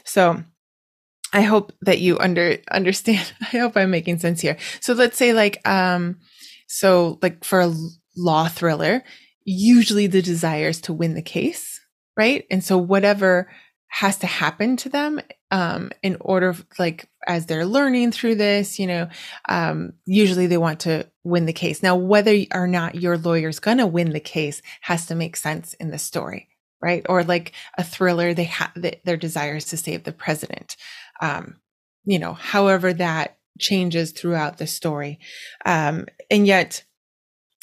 So 0.05 0.43
I 1.33 1.41
hope 1.41 1.73
that 1.81 1.99
you 1.99 2.17
under 2.19 2.57
understand. 2.71 3.31
I 3.41 3.57
hope 3.57 3.75
I'm 3.75 3.91
making 3.91 4.19
sense 4.19 4.41
here. 4.41 4.57
So 4.79 4.93
let's 4.93 5.17
say 5.17 5.33
like, 5.33 5.67
um, 5.67 6.19
so 6.67 7.19
like 7.21 7.43
for 7.43 7.59
a 7.61 7.73
law 8.15 8.47
thriller, 8.47 9.03
usually 9.47 10.07
the 10.07 10.21
desire 10.21 10.67
is 10.67 10.81
to 10.81 10.93
win 10.93 11.13
the 11.13 11.21
case, 11.21 11.79
right? 12.17 12.45
And 12.51 12.61
so 12.61 12.77
whatever 12.77 13.49
has 13.87 14.17
to 14.17 14.27
happen 14.27 14.75
to 14.75 14.89
them 14.89 15.21
um, 15.49 15.91
in 16.03 16.17
order 16.19 16.53
like 16.77 17.09
as 17.25 17.45
they're 17.45 17.65
learning 17.65 18.11
through 18.11 18.35
this 18.35 18.79
you 18.79 18.85
know 18.85 19.07
um, 19.47 19.93
usually 20.05 20.45
they 20.45 20.57
want 20.57 20.81
to 20.81 21.07
win 21.23 21.45
the 21.45 21.53
case. 21.53 21.81
Now 21.81 21.95
whether 21.95 22.35
or 22.53 22.67
not 22.67 22.95
your 22.95 23.17
lawyer's 23.17 23.59
gonna 23.59 23.87
win 23.87 24.11
the 24.11 24.19
case 24.19 24.61
has 24.81 25.05
to 25.05 25.15
make 25.15 25.37
sense 25.37 25.73
in 25.75 25.89
the 25.89 25.97
story 25.97 26.49
right? 26.79 27.05
Or 27.09 27.23
like 27.23 27.53
a 27.77 27.83
thriller 27.83 28.33
they 28.33 28.43
have 28.43 28.71
their 28.75 29.17
desire 29.17 29.55
is 29.55 29.65
to 29.65 29.77
save 29.77 30.03
the 30.03 30.11
president 30.11 30.75
um, 31.21 31.55
you 32.03 32.19
know 32.19 32.33
however 32.33 32.91
that 32.93 33.37
changes 33.57 34.11
throughout 34.11 34.57
the 34.57 34.67
story. 34.67 35.19
Um, 35.65 36.05
and 36.29 36.45
yet 36.45 36.83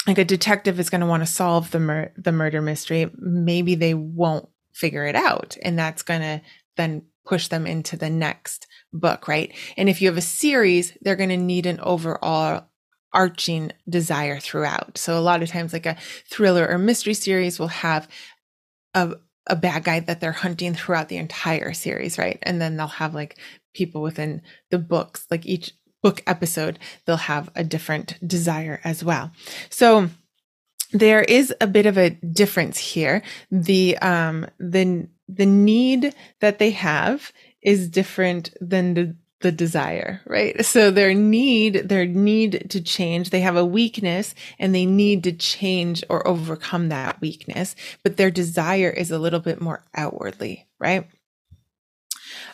like 0.07 0.17
a 0.17 0.25
detective 0.25 0.79
is 0.79 0.89
going 0.89 1.01
to 1.01 1.07
want 1.07 1.21
to 1.21 1.27
solve 1.27 1.71
the 1.71 1.79
mur- 1.79 2.11
the 2.17 2.31
murder 2.31 2.61
mystery 2.61 3.09
maybe 3.17 3.75
they 3.75 3.93
won't 3.93 4.49
figure 4.73 5.05
it 5.05 5.15
out 5.15 5.57
and 5.61 5.77
that's 5.77 6.01
going 6.01 6.21
to 6.21 6.41
then 6.77 7.03
push 7.25 7.47
them 7.47 7.65
into 7.65 7.97
the 7.97 8.09
next 8.09 8.67
book 8.93 9.27
right 9.27 9.53
and 9.77 9.89
if 9.89 10.01
you 10.01 10.07
have 10.07 10.17
a 10.17 10.21
series 10.21 10.95
they're 11.01 11.15
going 11.15 11.29
to 11.29 11.37
need 11.37 11.65
an 11.65 11.79
overall 11.79 12.67
arching 13.15 13.71
desire 13.89 14.39
throughout. 14.39 14.97
So 14.97 15.17
a 15.17 15.21
lot 15.21 15.41
of 15.41 15.49
times 15.49 15.73
like 15.73 15.85
a 15.85 15.97
thriller 16.29 16.67
or 16.67 16.77
mystery 16.77 17.15
series 17.15 17.57
will 17.57 17.69
have 17.69 18.07
a 18.93 19.15
a 19.47 19.55
bad 19.55 19.83
guy 19.83 19.99
that 19.99 20.19
they're 20.19 20.31
hunting 20.31 20.73
throughout 20.73 21.07
the 21.07 21.17
entire 21.17 21.71
series, 21.71 22.17
right? 22.17 22.39
And 22.41 22.59
then 22.59 22.77
they'll 22.77 22.87
have 22.87 23.13
like 23.13 23.37
people 23.75 24.01
within 24.01 24.41
the 24.71 24.79
books, 24.79 25.27
like 25.29 25.45
each 25.45 25.71
book 26.05 26.21
episode, 26.27 26.77
they'll 27.05 27.17
have 27.33 27.49
a 27.55 27.63
different 27.63 28.19
desire 28.27 28.79
as 28.83 29.03
well. 29.03 29.31
So 29.71 30.11
there 30.91 31.23
is 31.23 31.51
a 31.59 31.65
bit 31.65 31.87
of 31.87 31.97
a 31.97 32.11
difference 32.11 32.77
here. 32.77 33.23
The 33.49 33.97
um 33.97 34.45
the 34.59 35.07
the 35.27 35.47
need 35.47 36.13
that 36.41 36.59
they 36.59 36.69
have 36.69 37.33
is 37.63 37.89
different 37.89 38.53
than 38.61 38.93
the 38.93 39.15
the 39.41 39.51
desire, 39.51 40.21
right? 40.25 40.63
So 40.63 40.91
their 40.91 41.13
need, 41.13 41.89
their 41.89 42.05
need 42.05 42.67
to 42.69 42.81
change, 42.81 43.29
they 43.29 43.41
have 43.41 43.57
a 43.57 43.65
weakness 43.65 44.33
and 44.59 44.73
they 44.73 44.85
need 44.85 45.23
to 45.23 45.33
change 45.33 46.03
or 46.09 46.27
overcome 46.27 46.89
that 46.89 47.19
weakness, 47.19 47.75
but 48.03 48.17
their 48.17 48.31
desire 48.31 48.89
is 48.89 49.11
a 49.11 49.19
little 49.19 49.41
bit 49.41 49.59
more 49.59 49.83
outwardly, 49.95 50.67
right? 50.79 51.07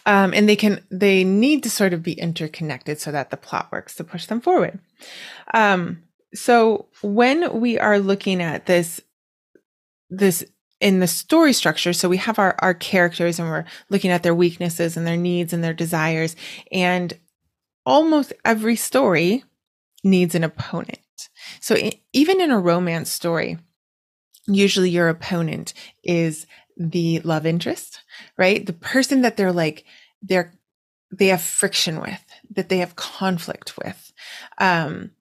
Um, 0.06 0.34
and 0.34 0.50
they 0.50 0.56
can, 0.56 0.84
they 0.90 1.24
need 1.24 1.64
to 1.64 1.70
sort 1.70 1.94
of 1.94 2.02
be 2.02 2.14
interconnected 2.14 3.00
so 3.00 3.12
that 3.12 3.30
the 3.30 3.38
plot 3.38 3.72
works 3.72 3.96
to 3.96 4.04
push 4.04 4.26
them 4.26 4.42
forward. 4.42 4.80
Um, 5.54 6.04
so 6.34 6.88
when 7.02 7.60
we 7.60 7.78
are 7.78 8.00
looking 8.00 8.42
at 8.42 8.66
this, 8.66 9.02
this 10.10 10.44
in 10.80 11.00
the 11.00 11.08
story 11.08 11.54
structure, 11.54 11.94
so 11.94 12.10
we 12.10 12.18
have 12.18 12.40
our, 12.40 12.56
our 12.60 12.74
characters 12.74 13.40
and 13.40 13.48
we're 13.48 13.66
looking 13.90 14.12
at 14.12 14.24
their 14.24 14.34
weaknesses 14.34 14.98
and 14.98 15.06
their 15.06 15.18
needs 15.18 15.54
and 15.54 15.64
their 15.64 15.74
desires. 15.74 16.36
And 16.72 17.14
almost 17.86 18.34
every 18.44 18.76
story 18.76 19.44
needs 20.04 20.34
an 20.34 20.44
opponent. 20.44 21.00
So 21.60 21.78
even 22.14 22.42
in 22.42 22.52
a 22.52 22.60
romance 22.60 23.12
story, 23.12 23.60
usually 24.48 24.90
your 24.90 25.10
opponent 25.10 25.74
is 26.04 26.48
the 26.78 27.20
love 27.20 27.46
interest, 27.46 28.02
right? 28.38 28.66
The 28.66 28.74
person 28.74 29.22
that 29.22 29.38
they're 29.38 29.52
like, 29.54 29.86
they're, 30.22 30.54
they 31.12 31.28
have 31.28 31.42
friction 31.42 32.00
with, 32.00 32.24
that 32.52 32.70
they 32.70 32.78
have 32.78 32.96
conflict 32.96 33.78
with. 33.78 34.14
Um, 34.58 35.12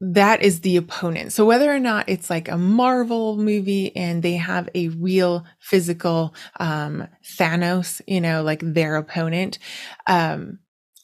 that 0.00 0.42
is 0.42 0.60
the 0.60 0.76
opponent. 0.76 1.32
So 1.32 1.46
whether 1.46 1.72
or 1.72 1.78
not 1.78 2.08
it's 2.08 2.28
like 2.28 2.48
a 2.48 2.58
Marvel 2.58 3.38
movie 3.38 3.96
and 3.96 4.22
they 4.22 4.34
have 4.34 4.68
a 4.74 4.88
real 4.88 5.46
physical 5.58 6.34
um, 6.60 7.08
Thanos, 7.24 8.02
you 8.06 8.20
know, 8.20 8.42
like 8.42 8.60
their 8.62 8.96
opponent, 8.96 9.58
um, 10.06 10.58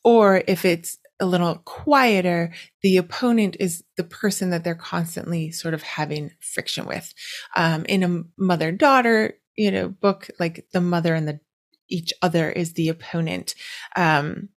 or 0.05 0.43
if 0.47 0.65
it's 0.65 0.99
a 1.21 1.27
little 1.27 1.55
quieter, 1.65 2.53
the 2.83 2.97
opponent 2.97 3.57
is 3.61 3.85
the 3.97 4.05
person 4.05 4.51
that 4.51 4.65
they're 4.65 4.75
constantly 4.75 5.53
sort 5.53 5.73
of 5.73 5.83
having 5.83 6.33
friction 6.41 6.85
with. 6.85 7.15
Um, 7.55 7.85
in 7.87 8.03
a 8.03 8.23
mother 8.37 8.73
daughter, 8.73 9.35
you 9.57 9.71
know, 9.71 9.89
book, 9.89 10.29
like 10.39 10.67
the 10.73 10.81
mother 10.81 11.15
and 11.15 11.29
the 11.29 11.41
each 11.89 12.13
other 12.23 12.51
is 12.51 12.73
the 12.73 12.89
opponent. 12.89 13.55
Um, 13.97 14.49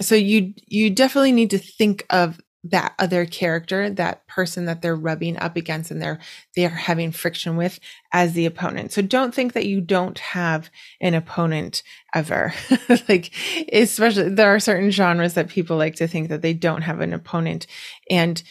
so 0.00 0.14
you 0.14 0.54
you 0.66 0.90
definitely 0.90 1.32
need 1.32 1.50
to 1.50 1.58
think 1.58 2.06
of 2.10 2.40
that 2.62 2.94
other 2.98 3.24
character, 3.24 3.88
that 3.88 4.26
person 4.26 4.66
that 4.66 4.82
they're 4.82 4.96
rubbing 4.96 5.38
up 5.38 5.56
against 5.56 5.90
and 5.90 6.00
they're 6.02 6.18
they're 6.56 6.68
having 6.68 7.10
friction 7.10 7.56
with 7.56 7.80
as 8.12 8.34
the 8.34 8.44
opponent. 8.46 8.92
So 8.92 9.02
don't 9.02 9.34
think 9.34 9.54
that 9.54 9.66
you 9.66 9.80
don't 9.80 10.18
have 10.18 10.70
an 11.00 11.14
opponent 11.14 11.82
ever. 12.14 12.52
like 13.08 13.32
especially 13.72 14.28
there 14.30 14.54
are 14.54 14.60
certain 14.60 14.90
genres 14.90 15.34
that 15.34 15.48
people 15.48 15.76
like 15.76 15.96
to 15.96 16.08
think 16.08 16.28
that 16.28 16.42
they 16.42 16.52
don't 16.52 16.82
have 16.82 17.00
an 17.00 17.12
opponent 17.14 17.66
and 18.10 18.42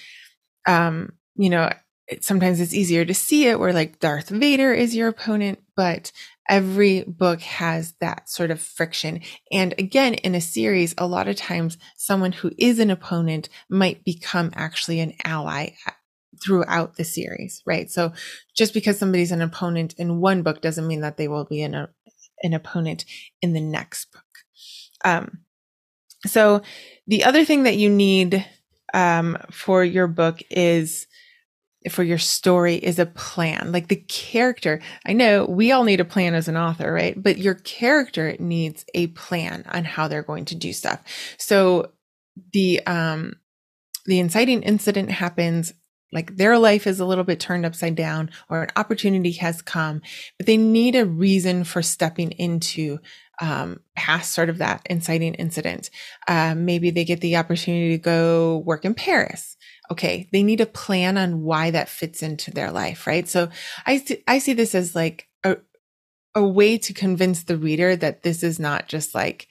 um 0.68 1.14
you 1.36 1.50
know 1.50 1.70
sometimes 2.22 2.60
it's 2.60 2.74
easier 2.74 3.06
to 3.06 3.14
see 3.14 3.48
it 3.48 3.60
where 3.60 3.74
like 3.74 4.00
Darth 4.00 4.30
Vader 4.30 4.74
is 4.74 4.96
your 4.96 5.08
opponent, 5.08 5.60
but 5.76 6.12
every 6.50 7.04
book 7.04 7.42
has 7.42 7.94
that 8.02 8.30
sort 8.30 8.52
of 8.52 8.60
friction. 8.60 9.22
And 9.52 9.74
again, 9.78 10.16
in 10.16 10.34
a 10.36 10.42
series, 10.42 10.96
a 10.98 11.06
lot 11.06 11.28
of 11.28 11.36
times 11.36 11.78
someone 11.96 12.32
who 12.32 12.52
is 12.58 12.80
an 12.80 12.90
opponent 12.90 13.50
might 13.70 14.04
become 14.04 14.52
actually 14.56 15.00
an 15.00 15.14
ally 15.24 15.70
throughout 16.44 16.96
the 16.96 17.04
series, 17.04 17.62
right? 17.66 17.90
So 17.92 18.14
just 18.56 18.74
because 18.74 18.98
somebody's 18.98 19.32
an 19.32 19.42
opponent 19.42 19.94
in 19.98 20.20
one 20.20 20.42
book 20.42 20.62
doesn't 20.62 20.88
mean 20.88 21.02
that 21.02 21.18
they 21.18 21.28
will 21.28 21.46
be 21.46 21.62
an, 21.62 21.88
an 22.44 22.54
opponent 22.54 23.06
in 23.42 23.54
the 23.54 23.62
next 23.62 24.12
book. 24.12 24.24
Um, 25.06 25.40
so 26.26 26.62
the 27.08 27.24
other 27.24 27.46
thing 27.46 27.64
that 27.64 27.78
you 27.78 27.90
need 27.90 28.46
um, 28.94 29.38
for 29.52 29.84
your 29.84 30.08
book 30.08 30.42
is 30.50 31.08
for 31.90 32.04
your 32.04 32.18
story 32.18 32.76
is 32.76 33.00
a 33.00 33.06
plan. 33.06 33.72
Like 33.72 33.88
the 33.88 34.04
character, 34.08 34.82
I 35.06 35.14
know 35.14 35.46
we 35.46 35.72
all 35.72 35.84
need 35.84 36.00
a 36.00 36.06
plan 36.06 36.34
as 36.34 36.48
an 36.48 36.58
author, 36.58 36.92
right? 36.92 37.22
But 37.22 37.38
your 37.38 37.56
character 37.56 38.36
needs 38.40 38.86
a 38.94 39.08
plan 39.08 39.66
on 39.70 39.84
how 39.84 40.08
they're 40.08 40.24
going 40.24 40.46
to 40.46 40.56
do 40.56 40.74
stuff. 40.74 41.02
So 41.38 41.92
the 42.54 42.86
um 42.86 43.34
the 44.06 44.20
inciting 44.20 44.64
incident 44.64 45.12
happens 45.12 45.74
like 46.12 46.36
their 46.38 46.58
life 46.58 46.88
is 46.88 47.00
a 47.00 47.06
little 47.06 47.24
bit 47.24 47.40
turned 47.40 47.66
upside 47.66 47.96
down 47.96 48.32
or 48.50 48.64
an 48.64 48.70
opportunity 48.76 49.32
has 49.34 49.62
come, 49.62 50.02
but 50.38 50.48
they 50.48 50.58
need 50.58 50.96
a 50.96 51.06
reason 51.06 51.64
for 51.64 51.82
stepping 51.82 52.32
into 52.32 53.00
um, 53.42 53.80
past 53.96 54.34
sort 54.34 54.50
of 54.50 54.58
that 54.58 54.82
inciting 54.90 55.36
incident. 55.36 55.90
Um, 56.28 56.66
maybe 56.66 56.90
they 56.90 57.06
get 57.06 57.22
the 57.22 57.38
opportunity 57.38 57.92
to 57.92 58.04
go 58.04 58.58
work 58.66 58.86
in 58.86 58.96
Paris 58.96 59.56
okay, 59.92 60.30
they 60.32 60.44
need 60.44 60.62
a 60.62 60.66
plan 60.66 61.18
on 61.18 61.42
why 61.42 61.72
that 61.72 61.90
fits 61.90 62.22
into 62.22 62.52
their 62.52 62.72
life, 62.72 63.08
right? 63.08 63.28
So 63.28 63.50
I, 63.86 64.04
I 64.28 64.40
see 64.40 64.54
this 64.54 64.76
as 64.76 64.96
like 64.96 65.28
a, 65.44 65.58
a 66.36 66.48
way 66.48 66.78
to 66.78 66.94
convince 66.94 67.44
the 67.44 67.58
reader 67.58 67.96
that 67.96 68.24
this 68.24 68.44
is 68.44 68.60
not 68.60 68.88
just 68.88 69.16
like 69.16 69.48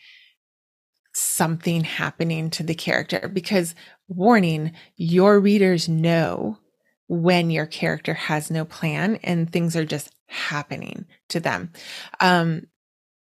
something 1.14 1.82
happening 1.82 2.50
to 2.50 2.62
the 2.62 2.74
character 2.74 3.28
because 3.32 3.74
warning, 4.06 4.72
your 4.96 5.40
readers 5.40 5.88
know 5.88 6.58
when 7.08 7.50
your 7.50 7.66
character 7.66 8.14
has 8.14 8.50
no 8.50 8.64
plan 8.64 9.16
and 9.24 9.50
things 9.50 9.74
are 9.76 9.84
just 9.84 10.10
happening 10.26 11.06
to 11.30 11.40
them. 11.40 11.72
Um, 12.20 12.66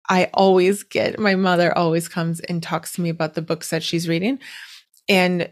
I 0.09 0.29
always 0.33 0.83
get 0.83 1.19
my 1.19 1.35
mother 1.35 1.75
always 1.77 2.07
comes 2.07 2.39
and 2.41 2.61
talks 2.61 2.93
to 2.93 3.01
me 3.01 3.09
about 3.09 3.33
the 3.33 3.41
books 3.41 3.71
that 3.71 3.83
she's 3.83 4.07
reading. 4.07 4.39
And 5.09 5.51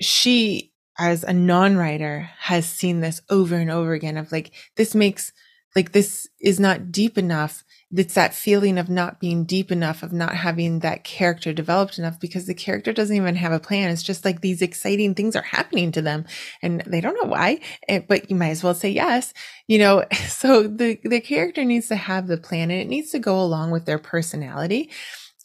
she 0.00 0.72
as 0.98 1.24
a 1.24 1.32
non-writer 1.32 2.30
has 2.38 2.66
seen 2.66 3.00
this 3.00 3.20
over 3.30 3.56
and 3.56 3.70
over 3.70 3.92
again 3.92 4.16
of 4.16 4.32
like 4.32 4.52
this 4.76 4.94
makes 4.94 5.32
like 5.74 5.92
this 5.92 6.26
is 6.40 6.58
not 6.58 6.90
deep 6.90 7.18
enough. 7.18 7.62
It's 7.94 8.14
that 8.14 8.34
feeling 8.34 8.78
of 8.78 8.88
not 8.88 9.20
being 9.20 9.44
deep 9.44 9.70
enough 9.70 10.02
of 10.02 10.12
not 10.12 10.34
having 10.34 10.80
that 10.80 11.04
character 11.04 11.52
developed 11.52 11.98
enough 11.98 12.18
because 12.18 12.46
the 12.46 12.54
character 12.54 12.94
doesn't 12.94 13.14
even 13.14 13.36
have 13.36 13.52
a 13.52 13.60
plan. 13.60 13.90
It's 13.90 14.02
just 14.02 14.24
like 14.24 14.40
these 14.40 14.62
exciting 14.62 15.14
things 15.14 15.36
are 15.36 15.42
happening 15.42 15.92
to 15.92 16.02
them 16.02 16.24
and 16.62 16.82
they 16.86 17.02
don't 17.02 17.14
know 17.22 17.28
why 17.28 17.60
eh, 17.88 18.00
but 18.00 18.30
you 18.30 18.36
might 18.36 18.50
as 18.50 18.64
well 18.64 18.74
say 18.74 18.88
yes 18.88 19.34
you 19.68 19.78
know? 19.78 20.04
So 20.28 20.64
the 20.64 20.98
the 21.02 21.20
character 21.20 21.64
needs 21.64 21.88
to 21.88 21.96
have 21.96 22.26
the 22.26 22.36
plan 22.36 22.70
and 22.70 22.80
it 22.80 22.88
needs 22.88 23.10
to 23.12 23.18
go 23.18 23.40
along 23.40 23.70
with 23.70 23.86
their 23.86 23.98
personality 23.98 24.90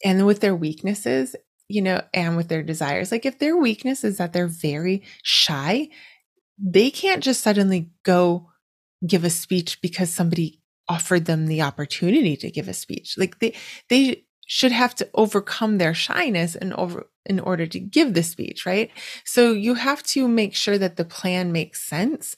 and 0.04 0.26
with 0.26 0.42
their 0.42 0.56
weaknesses 0.56 1.36
you 1.72 1.82
know, 1.82 2.02
and 2.14 2.38
with 2.38 2.48
their 2.48 2.64
desires. 2.64 3.12
Like 3.12 3.26
if 3.26 3.40
their 3.40 3.58
weakness 3.58 4.04
is 4.04 4.18
that 4.18 4.34
they're 4.34 4.48
very 4.48 5.04
shy, 5.24 5.90
they 6.58 6.92
can't 6.92 7.24
just 7.24 7.42
suddenly 7.42 7.92
go 8.04 8.50
give 9.06 9.24
a 9.24 9.30
speech 9.30 9.82
because 9.82 10.10
somebody 10.10 10.62
offered 10.88 11.26
them 11.26 11.48
the 11.48 11.62
opportunity 11.62 12.36
to 12.38 12.52
give 12.52 12.68
a 12.68 12.74
speech. 12.74 13.16
Like 13.18 13.40
they 13.40 13.54
they 13.90 14.26
should 14.48 14.72
have 14.74 14.94
to 14.96 15.10
overcome 15.14 15.78
their 15.78 15.94
shyness 15.94 16.56
in 16.56 16.74
over 16.74 17.08
in 17.26 17.40
order 17.40 17.66
to 17.68 17.80
give 17.80 18.14
the 18.14 18.24
speech, 18.24 18.66
right? 18.66 18.92
So 19.24 19.54
you 19.54 19.76
have 19.76 20.04
to 20.04 20.28
make 20.28 20.56
sure 20.56 20.78
that 20.78 20.98
the 20.98 21.06
plan 21.06 21.52
makes 21.52 21.88
sense 21.88 22.36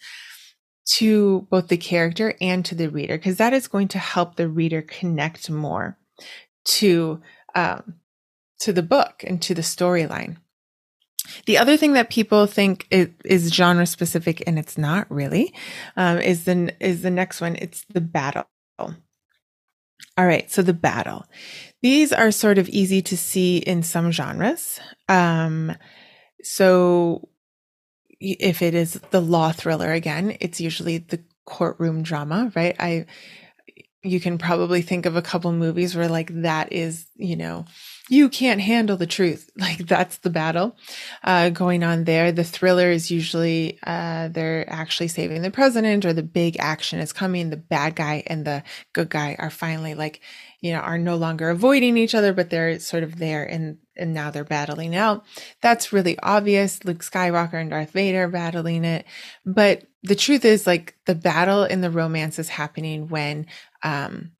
to 0.85 1.47
both 1.49 1.69
the 1.69 1.77
character 1.77 2.35
and 2.41 2.63
to 2.65 2.75
the 2.75 2.89
reader 2.89 3.17
because 3.17 3.37
that 3.37 3.53
is 3.53 3.67
going 3.67 3.87
to 3.89 3.99
help 3.99 4.35
the 4.35 4.49
reader 4.49 4.81
connect 4.81 5.49
more 5.49 5.97
to 6.65 7.21
um, 7.55 7.95
to 8.63 8.73
the 8.73 8.84
book 8.84 9.23
and 9.26 9.41
to 9.41 9.54
the 9.54 9.62
storyline. 9.62 10.38
The 11.45 11.58
other 11.58 11.78
thing 11.78 11.93
that 11.93 12.10
people 12.10 12.47
think 12.47 12.88
is, 12.91 13.10
is 13.23 13.54
genre 13.54 13.86
specific, 13.86 14.43
and 14.45 14.60
it's 14.60 14.78
not 14.78 15.10
really, 15.10 15.54
um, 15.95 16.19
is 16.19 16.45
the 16.45 16.73
is 16.80 17.02
the 17.02 17.10
next 17.10 17.41
one. 17.41 17.56
It's 17.56 17.86
the 17.93 18.02
battle. 18.02 18.45
All 18.80 18.95
right, 20.28 20.49
so 20.52 20.62
the 20.62 20.73
battle. 20.73 21.26
These 21.82 22.13
are 22.13 22.32
sort 22.32 22.58
of 22.58 22.69
easy 22.69 23.02
to 23.02 23.17
see 23.17 23.58
in 23.58 23.84
some 23.84 24.12
genres. 24.12 24.80
Um, 25.10 25.76
so 26.43 27.30
if 28.19 28.62
it 28.62 28.76
is 28.76 28.93
the 29.12 29.21
law 29.21 29.52
thriller 29.52 29.91
again, 29.91 30.38
it's 30.39 30.62
usually 30.62 30.99
the 30.99 31.23
courtroom 31.45 32.04
drama, 32.04 32.52
right? 32.56 32.76
I 32.80 33.06
you 34.04 34.19
can 34.19 34.38
probably 34.38 34.82
think 34.82 35.06
of 35.06 35.15
a 35.15 35.21
couple 35.21 35.52
movies 35.52 35.95
where 35.95 36.10
like 36.10 36.30
that 36.41 36.71
is, 36.73 37.08
you 37.15 37.36
know, 37.38 37.65
you 38.09 38.27
can't 38.27 38.59
handle 38.61 38.97
the 38.97 39.07
truth. 39.07 39.49
Like 39.63 39.87
that's 39.87 40.17
the 40.17 40.29
battle 40.29 40.75
uh, 41.23 41.49
going 41.49 41.83
on 41.83 42.03
there. 42.03 42.33
The 42.33 42.43
thriller 42.43 42.91
is 42.91 43.09
usually 43.09 43.79
uh, 43.81 44.27
they're 44.27 44.69
actually 44.69 45.07
saving 45.07 45.41
the 45.41 45.51
president 45.51 46.03
or 46.05 46.11
the 46.11 46.21
big 46.21 46.57
action 46.59 46.99
is 46.99 47.13
coming. 47.13 47.49
The 47.49 47.55
bad 47.57 47.95
guy 47.95 48.23
and 48.27 48.43
the 48.43 48.63
good 48.91 49.09
guy 49.09 49.37
are 49.39 49.49
finally 49.49 49.95
like, 49.95 50.19
you 50.59 50.73
know, 50.73 50.79
are 50.79 50.97
no 50.97 51.15
longer 51.15 51.49
avoiding 51.49 51.95
each 51.95 52.13
other, 52.13 52.33
but 52.33 52.49
they're 52.49 52.77
sort 52.79 53.03
of 53.03 53.19
there 53.19 53.45
and 53.45 53.77
and 53.95 54.13
now 54.13 54.31
they're 54.31 54.43
battling 54.43 54.95
out. 54.95 55.23
That's 55.61 55.93
really 55.93 56.19
obvious. 56.19 56.83
Luke 56.83 57.03
Skywalker 57.03 57.61
and 57.61 57.69
Darth 57.69 57.91
Vader 57.91 58.27
battling 58.27 58.83
it. 58.83 59.05
But 59.45 59.83
the 60.01 60.15
truth 60.15 60.43
is 60.43 60.67
like 60.67 60.95
the 61.05 61.15
battle 61.15 61.63
in 61.63 61.79
the 61.79 61.91
romance 61.91 62.37
is 62.37 62.49
happening 62.49 63.07
when 63.07 63.45
um 63.81 64.31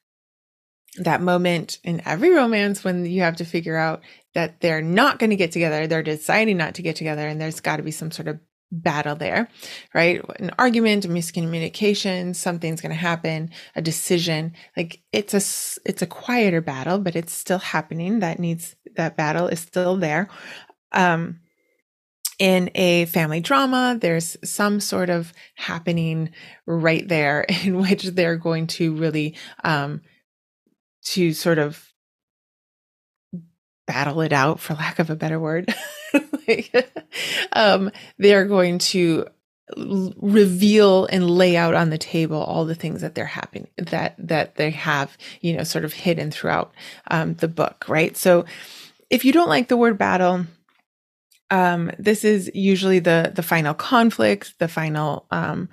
that 0.98 1.22
moment 1.22 1.80
in 1.84 2.02
every 2.06 2.32
romance 2.32 2.84
when 2.84 3.06
you 3.06 3.22
have 3.22 3.38
to 3.38 3.46
figure 3.46 3.78
out 3.78 4.02
that 4.36 4.62
they're 4.62 4.82
not 4.82 5.20
going 5.20 5.30
to 5.32 5.36
get 5.36 5.52
together, 5.52 5.88
they're 5.88 6.04
deciding 6.04 6.58
not 6.58 6.76
to 6.76 6.82
get 6.82 6.96
together, 6.96 7.28
and 7.28 7.40
there's 7.40 7.60
got 7.60 7.78
to 7.78 7.84
be 7.84 7.92
some 7.92 8.12
sort 8.12 8.28
of 8.28 8.40
battle 8.74 9.16
there, 9.16 9.48
right? 9.94 10.22
An 10.40 10.52
argument, 10.58 11.06
a 11.06 11.08
miscommunication, 11.08 12.36
something's 12.36 12.82
going 12.82 12.92
to 12.92 12.96
happen, 12.96 13.52
a 13.76 13.82
decision. 13.82 14.54
Like 14.76 15.02
it's 15.12 15.34
a 15.34 15.38
it's 15.88 16.02
a 16.02 16.08
quieter 16.08 16.62
battle, 16.62 17.00
but 17.00 17.16
it's 17.16 17.34
still 17.34 17.60
happening. 17.60 18.20
That 18.20 18.40
needs 18.40 18.76
that 18.96 19.16
battle 19.16 19.48
is 19.48 19.60
still 19.60 19.98
there. 19.98 20.30
Um 20.92 21.40
in 22.40 22.72
a 22.74 23.06
family 23.06 23.42
drama, 23.42 23.98
there's 24.02 24.36
some 24.44 24.80
sort 24.80 25.12
of 25.12 25.34
happening 25.54 26.32
right 26.66 27.08
there 27.08 27.42
in 27.64 27.80
which 27.80 28.04
they're 28.04 28.38
going 28.38 28.68
to 28.68 28.96
really 28.96 29.36
um 29.64 30.02
to 31.04 31.34
sort 31.34 31.60
of 31.60 31.94
battle 33.86 34.22
it 34.22 34.34
out 34.34 34.60
for 34.60 34.74
lack 34.74 35.00
of 35.00 35.10
a 35.10 35.16
better 35.16 35.40
word. 35.40 35.74
Like, 36.46 36.94
um, 37.54 37.90
they 38.20 38.36
are 38.36 38.46
going 38.46 38.78
to 38.80 39.26
reveal 39.78 41.06
and 41.06 41.30
lay 41.30 41.56
out 41.56 41.74
on 41.74 41.90
the 41.90 41.98
table 41.98 42.42
all 42.42 42.66
the 42.66 42.76
things 42.76 43.02
that 43.02 43.16
they're 43.16 43.26
happening 43.26 43.70
that 43.78 44.14
that 44.20 44.56
they 44.56 44.70
have 44.72 45.18
you 45.42 45.56
know 45.56 45.64
sort 45.64 45.86
of 45.86 45.94
hidden 45.94 46.32
throughout 46.32 46.74
um, 47.10 47.36
the 47.36 47.48
book 47.48 47.86
right? 47.88 48.18
So 48.18 48.46
if 49.10 49.24
you 49.26 49.32
don't 49.32 49.50
like 49.50 49.70
the 49.70 49.78
word 49.78 49.98
battle 49.98 50.46
um, 51.50 51.92
this 51.98 52.24
is 52.24 52.52
usually 52.54 53.00
the 53.00 53.32
the 53.34 53.44
final 53.44 53.74
conflict 53.74 54.60
the 54.60 54.68
final 54.68 55.26
um, 55.32 55.70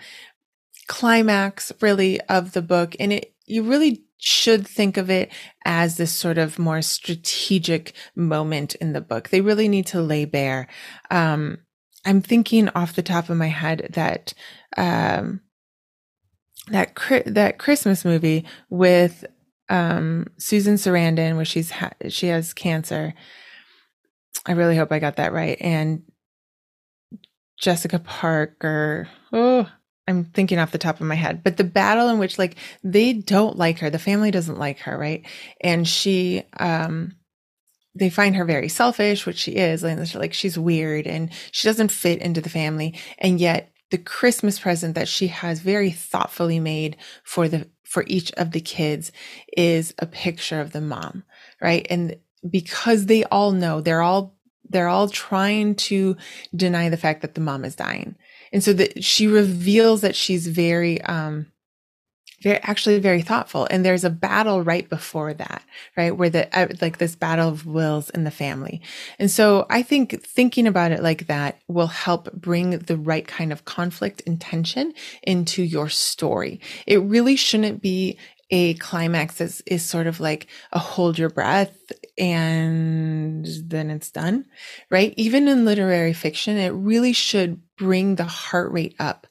climax 0.87 1.73
really 1.81 2.21
of 2.23 2.53
the 2.53 2.62
book 2.62 2.95
and 3.01 3.12
it 3.12 3.35
you 3.47 3.64
really 3.64 4.05
should 4.20 4.66
think 4.66 4.96
of 4.96 5.11
it 5.11 5.33
as 5.64 5.96
this 5.96 6.12
sort 6.12 6.38
of 6.38 6.59
more 6.59 6.83
strategic 6.83 7.94
moment 8.14 8.74
in 8.76 8.92
the 8.92 9.00
book. 9.00 9.30
They 9.30 9.40
really 9.40 9.68
need 9.68 9.87
to 9.88 10.02
lay 10.02 10.26
bare. 10.26 10.68
Um, 11.11 11.59
I'm 12.04 12.20
thinking 12.20 12.68
off 12.70 12.94
the 12.94 13.02
top 13.02 13.28
of 13.28 13.37
my 13.37 13.48
head 13.48 13.90
that 13.94 14.33
um, 14.76 15.40
that 16.68 16.94
that 17.26 17.59
Christmas 17.59 18.04
movie 18.04 18.44
with 18.68 19.24
um, 19.68 20.26
Susan 20.38 20.74
Sarandon, 20.74 21.37
where 21.37 21.44
she's 21.44 21.70
ha- 21.70 21.92
she 22.09 22.28
has 22.28 22.52
cancer. 22.52 23.14
I 24.46 24.52
really 24.52 24.76
hope 24.76 24.92
I 24.92 24.98
got 24.98 25.16
that 25.16 25.33
right. 25.33 25.59
And 25.61 26.02
Jessica 27.59 27.98
Parker. 27.98 29.09
Oh, 29.33 29.68
I'm 30.11 30.25
thinking 30.25 30.59
off 30.59 30.73
the 30.73 30.79
top 30.79 31.01
of 31.01 31.07
my 31.07 31.14
head, 31.14 31.42
but 31.42 31.57
the 31.57 31.64
battle 31.64 32.09
in 32.09 32.18
which 32.18 32.38
like 32.38 32.57
they 32.85 33.12
don't 33.14 33.57
like 33.57 33.79
her, 33.79 33.88
the 33.88 33.99
family 33.99 34.31
doesn't 34.31 34.59
like 34.59 34.81
her, 34.81 34.99
right? 34.99 35.25
And 35.61 35.88
she, 35.88 36.42
um, 36.59 37.16
they 37.94 38.11
find 38.11 38.37
her 38.37 38.44
very 38.44 38.68
selfish, 38.68 39.27
which 39.27 39.38
she 39.38 39.53
is, 39.53 39.83
like 39.83 40.35
she's 40.35 40.59
weird 40.59 41.07
and 41.07 41.31
she 41.51 41.66
doesn't 41.66 41.90
fit 41.90 42.20
into 42.20 42.40
the 42.40 42.51
family. 42.51 42.99
And 43.18 43.40
yet 43.40 43.73
the 43.90 43.99
Christmas 43.99 44.59
present 44.59 44.94
that 44.94 45.09
she 45.09 45.29
has 45.29 45.61
very 45.61 45.90
thoughtfully 45.90 46.61
made 46.61 46.96
for 47.25 47.49
the, 47.49 47.68
for 47.85 48.05
each 48.07 48.33
of 48.33 48.53
the 48.53 48.61
kids 48.61 49.11
is 49.57 49.94
a 49.99 50.07
picture 50.07 50.61
of 50.61 50.73
the 50.73 50.81
mom, 50.81 51.25
right? 51.61 51.87
And 51.90 52.16
because 52.49 53.07
they 53.07 53.25
all 53.25 53.53
know 53.53 53.81
they're 53.81 54.03
all, 54.03 54.37
they're 54.68 54.88
all 54.88 55.09
trying 55.09 55.75
to 55.75 56.16
deny 56.55 56.88
the 56.88 56.96
fact 56.96 57.23
that 57.23 57.35
the 57.35 57.40
mom 57.40 57.64
is 57.64 57.75
dying 57.75 58.14
and 58.53 58.63
so 58.63 58.73
that 58.73 59.05
she 59.05 59.27
reveals 59.27 60.01
that 60.01 60.17
she's 60.17 60.47
very 60.47 61.01
um 61.03 61.47
very 62.43 62.59
actually 62.63 62.99
very 62.99 63.23
thoughtful. 63.23 63.69
And 63.71 63.85
there's 63.85 64.05
a 64.05 64.11
battle 64.11 64.63
right 64.63 64.89
before 64.89 65.35
that 65.35 65.63
right? 65.97 66.17
Where 66.17 66.31
the 66.31 66.59
uh, 66.59 66.69
like 66.81 66.99
this 66.99 67.17
battle 67.17 67.49
of 67.49 67.67
wills 67.67 68.11
in 68.11 68.25
the 68.25 68.31
family. 68.31 68.81
And 69.19 69.31
so 69.31 69.67
i 69.71 69.83
think 69.83 70.25
thinking 70.25 70.67
about 70.67 70.93
it 70.93 71.03
like 71.03 71.27
that 71.27 71.61
will 71.69 71.89
help 71.89 72.33
bring 72.33 72.79
the 72.79 72.97
right 72.97 73.27
kind 73.27 73.53
of 73.53 73.65
conflict 73.65 74.23
and 74.27 74.41
tension 74.41 74.95
into 75.23 75.63
your 75.63 75.89
story. 75.89 76.61
It 76.87 77.03
really 77.03 77.37
shouldn't 77.37 77.83
be 77.83 78.19
a 78.51 78.75
climax 78.75 79.41
is, 79.41 79.63
is 79.67 79.85
sort 79.85 80.07
of 80.07 80.21
like 80.21 80.49
a 80.73 80.79
hold 80.79 81.19
your 81.19 81.31
breath 81.31 81.77
and 82.19 83.47
then 83.65 83.91
it's 83.91 84.11
done, 84.11 84.47
right? 84.91 85.15
Even 85.17 85.49
in 85.49 85.65
literary 85.65 86.13
fiction, 86.13 86.57
it 86.57 86.71
really 86.71 87.13
should 87.13 87.61
bring 87.77 88.17
the 88.17 88.25
heart 88.25 88.73
rate 88.73 88.97
up 88.99 89.27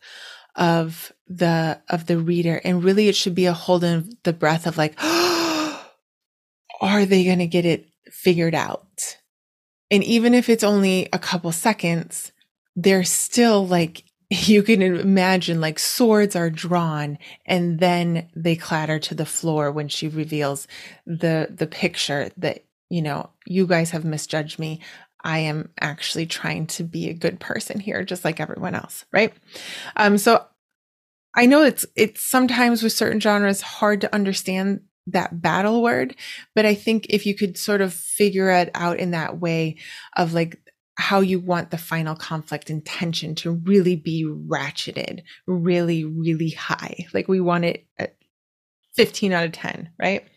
of 0.56 1.12
the, 1.28 1.82
of 1.90 2.06
the 2.06 2.18
reader. 2.18 2.62
And 2.64 2.84
really 2.84 3.08
it 3.08 3.16
should 3.16 3.36
be 3.36 3.46
a 3.46 3.54
hold 3.54 3.84
in 3.84 4.10
the 4.24 4.34
breath 4.34 4.66
of 4.68 4.78
like, 4.78 4.96
are 6.82 7.06
they 7.06 7.26
going 7.26 7.40
to 7.40 7.48
get 7.48 7.66
it 7.66 7.90
figured 8.12 8.56
out? 8.56 9.18
And 9.92 10.04
even 10.04 10.34
if 10.34 10.50
it's 10.50 10.64
only 10.64 11.10
a 11.12 11.20
couple 11.20 11.52
seconds, 11.52 12.32
they're 12.76 13.04
still 13.04 13.68
like 13.68 14.04
you 14.48 14.64
can 14.64 14.82
imagine 14.82 15.60
like 15.60 15.80
swords 15.80 16.36
are 16.36 16.50
drawn 16.50 17.18
and 17.46 17.80
then 17.80 18.30
they 18.36 18.56
clatter 18.56 19.00
to 19.00 19.16
the 19.16 19.26
floor 19.26 19.72
when 19.72 19.88
she 19.88 20.08
reveals 20.08 20.68
the 21.06 21.48
the 21.50 21.68
picture 21.68 22.30
that 22.38 22.64
you 22.90 23.02
know 23.02 23.30
you 23.46 23.66
guys 23.68 23.92
have 23.92 24.06
misjudged 24.06 24.60
me. 24.60 24.82
I 25.22 25.40
am 25.40 25.70
actually 25.82 26.28
trying 26.28 26.68
to 26.68 26.84
be 26.84 27.10
a 27.10 27.14
good 27.14 27.40
person 27.42 27.80
here 27.80 28.04
just 28.06 28.24
like 28.24 28.40
everyone 28.40 28.76
else 28.76 29.06
right? 29.12 29.34
Um 29.96 30.18
so 30.18 30.46
i 31.36 31.46
know 31.46 31.64
it's 31.64 31.86
it's 31.96 32.22
sometimes 32.22 32.82
with 32.84 32.94
certain 32.94 33.20
genres 33.20 33.62
hard 33.62 34.02
to 34.02 34.14
understand 34.14 34.82
that 35.08 35.42
battle 35.42 35.82
word 35.82 36.16
but 36.56 36.66
i 36.66 36.74
think 36.74 37.06
if 37.10 37.26
you 37.26 37.36
could 37.36 37.58
sort 37.58 37.82
of 37.82 37.94
figure 37.94 38.50
it 38.50 38.70
out 38.76 39.00
in 39.00 39.12
that 39.12 39.40
way 39.40 39.76
of 40.18 40.34
like 40.34 40.60
how 41.00 41.22
you 41.22 41.40
want 41.40 41.72
the 41.72 41.78
final 41.78 42.16
conflict 42.16 42.70
and 42.70 42.86
tension 42.86 43.34
to 43.34 43.52
really 43.52 43.96
be 43.96 44.26
ratcheted 44.26 45.22
really, 45.48 46.04
really 46.04 46.50
high. 46.50 47.08
Like 47.14 47.28
we 47.28 47.40
want 47.40 47.64
it 47.64 47.86
at 47.98 48.16
15 48.96 49.32
out 49.32 49.46
of 49.46 49.52
10, 49.54 49.90
right? 49.98 50.28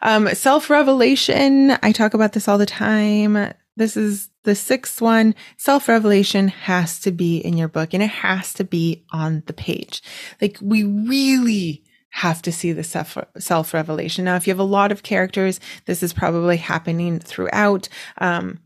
Um, 0.00 0.34
self 0.34 0.70
revelation. 0.70 1.76
I 1.82 1.92
talk 1.92 2.14
about 2.14 2.32
this 2.32 2.48
all 2.48 2.56
the 2.56 2.66
time. 2.66 3.52
This 3.76 3.96
is 3.96 4.30
the 4.44 4.54
sixth 4.54 5.02
one. 5.02 5.34
Self 5.58 5.86
revelation 5.86 6.48
has 6.48 6.98
to 7.00 7.10
be 7.10 7.38
in 7.38 7.58
your 7.58 7.68
book 7.68 7.92
and 7.92 8.02
it 8.02 8.10
has 8.10 8.54
to 8.54 8.64
be 8.64 9.04
on 9.12 9.42
the 9.46 9.52
page. 9.52 10.02
Like 10.40 10.56
we 10.62 10.82
really 10.82 11.84
have 12.10 12.40
to 12.42 12.52
see 12.52 12.72
the 12.72 12.84
self 12.84 13.18
self 13.38 13.74
revelation. 13.74 14.24
Now, 14.24 14.36
if 14.36 14.46
you 14.46 14.50
have 14.52 14.58
a 14.58 14.64
lot 14.64 14.92
of 14.92 15.02
characters, 15.02 15.60
this 15.84 16.02
is 16.02 16.14
probably 16.14 16.56
happening 16.56 17.18
throughout. 17.18 17.88
Um, 18.18 18.60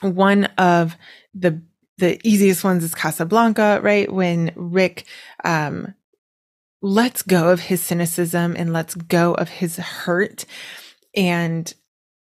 one 0.00 0.44
of 0.58 0.96
the 1.34 1.62
the 1.98 2.20
easiest 2.22 2.62
ones 2.62 2.84
is 2.84 2.94
Casablanca, 2.94 3.80
right? 3.82 4.10
When 4.10 4.52
Rick 4.54 5.04
um, 5.44 5.94
lets 6.80 7.22
go 7.22 7.50
of 7.50 7.60
his 7.60 7.82
cynicism 7.82 8.54
and 8.56 8.72
lets 8.72 8.94
go 8.94 9.34
of 9.34 9.48
his 9.48 9.76
hurt 9.76 10.44
and 11.14 11.74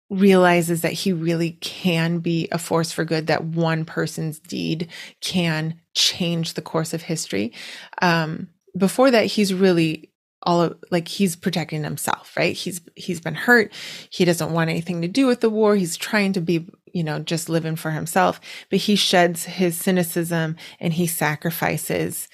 realizes 0.09 0.81
that 0.81 0.93
he 0.93 1.13
really 1.13 1.53
can 1.61 2.21
be 2.21 2.49
a 2.51 2.59
force 2.59 2.91
for 2.91 3.05
good, 3.05 3.27
that 3.27 3.45
one 3.45 3.85
person's 3.85 4.39
deed 4.39 4.89
can 5.21 5.79
change 5.95 6.55
the 6.55 6.63
course 6.63 6.95
of 6.95 7.03
history. 7.03 7.53
Um, 8.01 8.49
before 8.77 9.11
that, 9.11 9.27
he's 9.27 9.53
really 9.53 10.11
all 10.43 10.63
of, 10.63 10.79
like 10.91 11.09
he's 11.09 11.35
protecting 11.35 11.83
himself, 11.83 12.33
right? 12.37 12.55
He's 12.55 12.81
he's 12.95 13.21
been 13.21 13.35
hurt. 13.35 13.73
He 14.11 14.25
doesn't 14.25 14.53
want 14.53 14.71
anything 14.71 15.03
to 15.03 15.09
do 15.09 15.27
with 15.27 15.41
the 15.41 15.51
war. 15.51 15.77
He's 15.77 15.97
trying 15.97 16.33
to 16.35 16.41
be 16.41 16.67
you 16.97 17.05
know, 17.05 17.19
just 17.19 17.51
living 17.51 17.77
for 17.77 17.91
himself, 17.91 18.41
but 18.71 18.79
he 18.79 18.97
sheds 18.97 19.45
his 19.45 19.77
cynicism 19.77 20.57
and 20.81 20.95
he 20.95 21.07
sacrifices, 21.07 22.27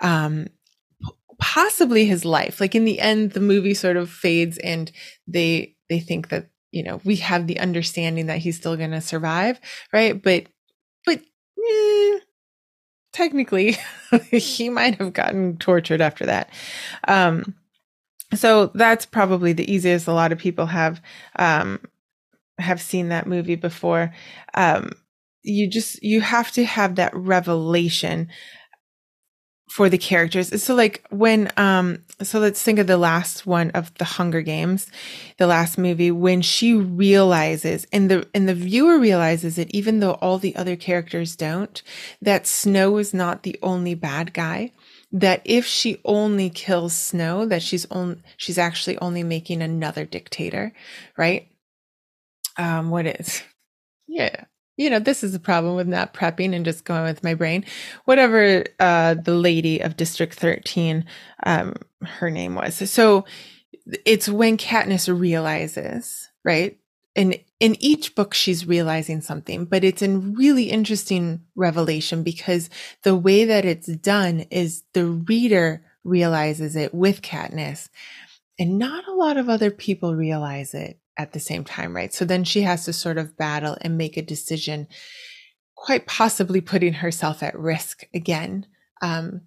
um, 0.00 0.46
possibly 1.38 2.06
his 2.06 2.24
life. 2.24 2.58
Like 2.58 2.74
in 2.74 2.86
the 2.86 2.98
end, 2.98 3.32
the 3.32 3.40
movie 3.40 3.74
sort 3.74 3.98
of 3.98 4.08
fades 4.08 4.56
and 4.56 4.90
they, 5.26 5.76
they 5.90 6.00
think 6.00 6.30
that, 6.30 6.48
you 6.72 6.82
know, 6.82 6.98
we 7.04 7.16
have 7.16 7.46
the 7.46 7.60
understanding 7.60 8.24
that 8.28 8.38
he's 8.38 8.56
still 8.56 8.74
going 8.78 8.92
to 8.92 9.02
survive. 9.02 9.60
Right. 9.92 10.20
But, 10.22 10.46
but, 11.04 11.20
eh, 11.20 12.18
technically 13.12 13.76
he 14.30 14.70
might 14.70 14.94
have 14.94 15.12
gotten 15.12 15.58
tortured 15.58 16.00
after 16.00 16.24
that. 16.24 16.48
Um, 17.06 17.54
so 18.32 18.68
that's 18.68 19.04
probably 19.04 19.52
the 19.52 19.70
easiest. 19.70 20.06
A 20.06 20.14
lot 20.14 20.32
of 20.32 20.38
people 20.38 20.64
have, 20.64 21.02
um, 21.38 21.80
have 22.58 22.80
seen 22.80 23.08
that 23.08 23.26
movie 23.26 23.56
before, 23.56 24.12
um, 24.54 24.92
you 25.42 25.68
just 25.68 26.02
you 26.02 26.20
have 26.20 26.50
to 26.52 26.64
have 26.64 26.96
that 26.96 27.14
revelation 27.14 28.28
for 29.68 29.88
the 29.88 29.98
characters. 29.98 30.62
So 30.62 30.74
like 30.74 31.04
when 31.10 31.50
um 31.56 31.98
so 32.22 32.38
let's 32.38 32.62
think 32.62 32.78
of 32.78 32.86
the 32.86 32.96
last 32.96 33.46
one 33.46 33.70
of 33.72 33.92
the 33.94 34.04
Hunger 34.04 34.40
Games, 34.40 34.86
the 35.38 35.46
last 35.46 35.76
movie 35.76 36.10
when 36.10 36.40
she 36.40 36.74
realizes 36.74 37.86
and 37.92 38.10
the 38.10 38.28
and 38.34 38.48
the 38.48 38.54
viewer 38.54 38.98
realizes 38.98 39.58
it 39.58 39.70
even 39.74 40.00
though 40.00 40.14
all 40.14 40.38
the 40.38 40.56
other 40.56 40.76
characters 40.76 41.36
don't 41.36 41.82
that 42.22 42.46
Snow 42.46 42.96
is 42.98 43.12
not 43.12 43.42
the 43.42 43.58
only 43.62 43.94
bad 43.94 44.32
guy 44.32 44.72
that 45.12 45.42
if 45.44 45.66
she 45.66 46.00
only 46.04 46.48
kills 46.48 46.94
Snow 46.94 47.44
that 47.46 47.62
she's 47.62 47.86
only 47.90 48.16
she's 48.36 48.58
actually 48.58 48.98
only 48.98 49.22
making 49.22 49.62
another 49.62 50.04
dictator, 50.04 50.72
right? 51.16 51.48
Um 52.58 52.90
what 52.90 53.06
is 53.06 53.42
yeah 54.06 54.44
you 54.76 54.90
know, 54.90 54.98
this 54.98 55.24
is 55.24 55.32
the 55.32 55.38
problem 55.38 55.74
with 55.74 55.88
not 55.88 56.12
prepping 56.12 56.54
and 56.54 56.64
just 56.64 56.84
going 56.84 57.04
with 57.04 57.24
my 57.24 57.34
brain. 57.34 57.64
Whatever 58.04 58.64
uh, 58.78 59.14
the 59.14 59.34
lady 59.34 59.80
of 59.80 59.96
District 59.96 60.34
13, 60.34 61.04
um, 61.44 61.74
her 62.02 62.30
name 62.30 62.54
was. 62.54 62.90
So 62.90 63.24
it's 64.04 64.28
when 64.28 64.58
Katniss 64.58 65.08
realizes, 65.18 66.28
right? 66.44 66.78
And 67.14 67.38
in 67.60 67.76
each 67.80 68.14
book, 68.14 68.34
she's 68.34 68.66
realizing 68.66 69.22
something, 69.22 69.64
but 69.64 69.82
it's 69.82 70.02
a 70.02 70.10
really 70.10 70.64
interesting 70.64 71.40
revelation 71.54 72.22
because 72.22 72.68
the 73.02 73.16
way 73.16 73.46
that 73.46 73.64
it's 73.64 73.86
done 73.86 74.40
is 74.50 74.82
the 74.92 75.06
reader 75.06 75.82
realizes 76.04 76.76
it 76.76 76.92
with 76.92 77.22
Katniss, 77.22 77.88
and 78.58 78.78
not 78.78 79.08
a 79.08 79.14
lot 79.14 79.38
of 79.38 79.48
other 79.48 79.70
people 79.70 80.14
realize 80.14 80.74
it 80.74 81.00
at 81.16 81.32
the 81.32 81.40
same 81.40 81.64
time, 81.64 81.94
right? 81.94 82.12
So 82.12 82.24
then 82.24 82.44
she 82.44 82.62
has 82.62 82.84
to 82.84 82.92
sort 82.92 83.18
of 83.18 83.36
battle 83.36 83.76
and 83.80 83.98
make 83.98 84.16
a 84.16 84.22
decision, 84.22 84.88
quite 85.74 86.06
possibly 86.06 86.60
putting 86.60 86.94
herself 86.94 87.42
at 87.42 87.58
risk 87.58 88.06
again. 88.14 88.66
Um, 89.02 89.42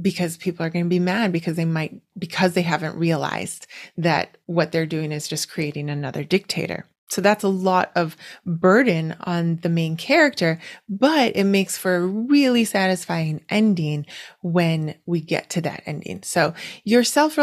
because 0.00 0.36
people 0.36 0.64
are 0.64 0.70
going 0.70 0.84
to 0.84 0.88
be 0.88 1.00
mad 1.00 1.32
because 1.32 1.56
they 1.56 1.64
might, 1.64 2.00
because 2.16 2.54
they 2.54 2.62
haven't 2.62 2.96
realized 2.96 3.66
that 3.96 4.38
what 4.46 4.70
they're 4.70 4.86
doing 4.86 5.10
is 5.10 5.26
just 5.26 5.50
creating 5.50 5.90
another 5.90 6.22
dictator. 6.22 6.86
So 7.08 7.20
that's 7.20 7.44
a 7.44 7.48
lot 7.48 7.90
of 7.94 8.16
burden 8.44 9.16
on 9.20 9.56
the 9.56 9.68
main 9.68 9.96
character, 9.96 10.60
but 10.88 11.36
it 11.36 11.44
makes 11.44 11.76
for 11.76 11.96
a 11.96 12.06
really 12.06 12.64
satisfying 12.64 13.44
ending 13.48 14.06
when 14.42 14.94
we 15.06 15.20
get 15.20 15.50
to 15.50 15.60
that 15.62 15.82
ending. 15.86 16.22
So 16.22 16.54
your 16.84 17.04
self 17.04 17.38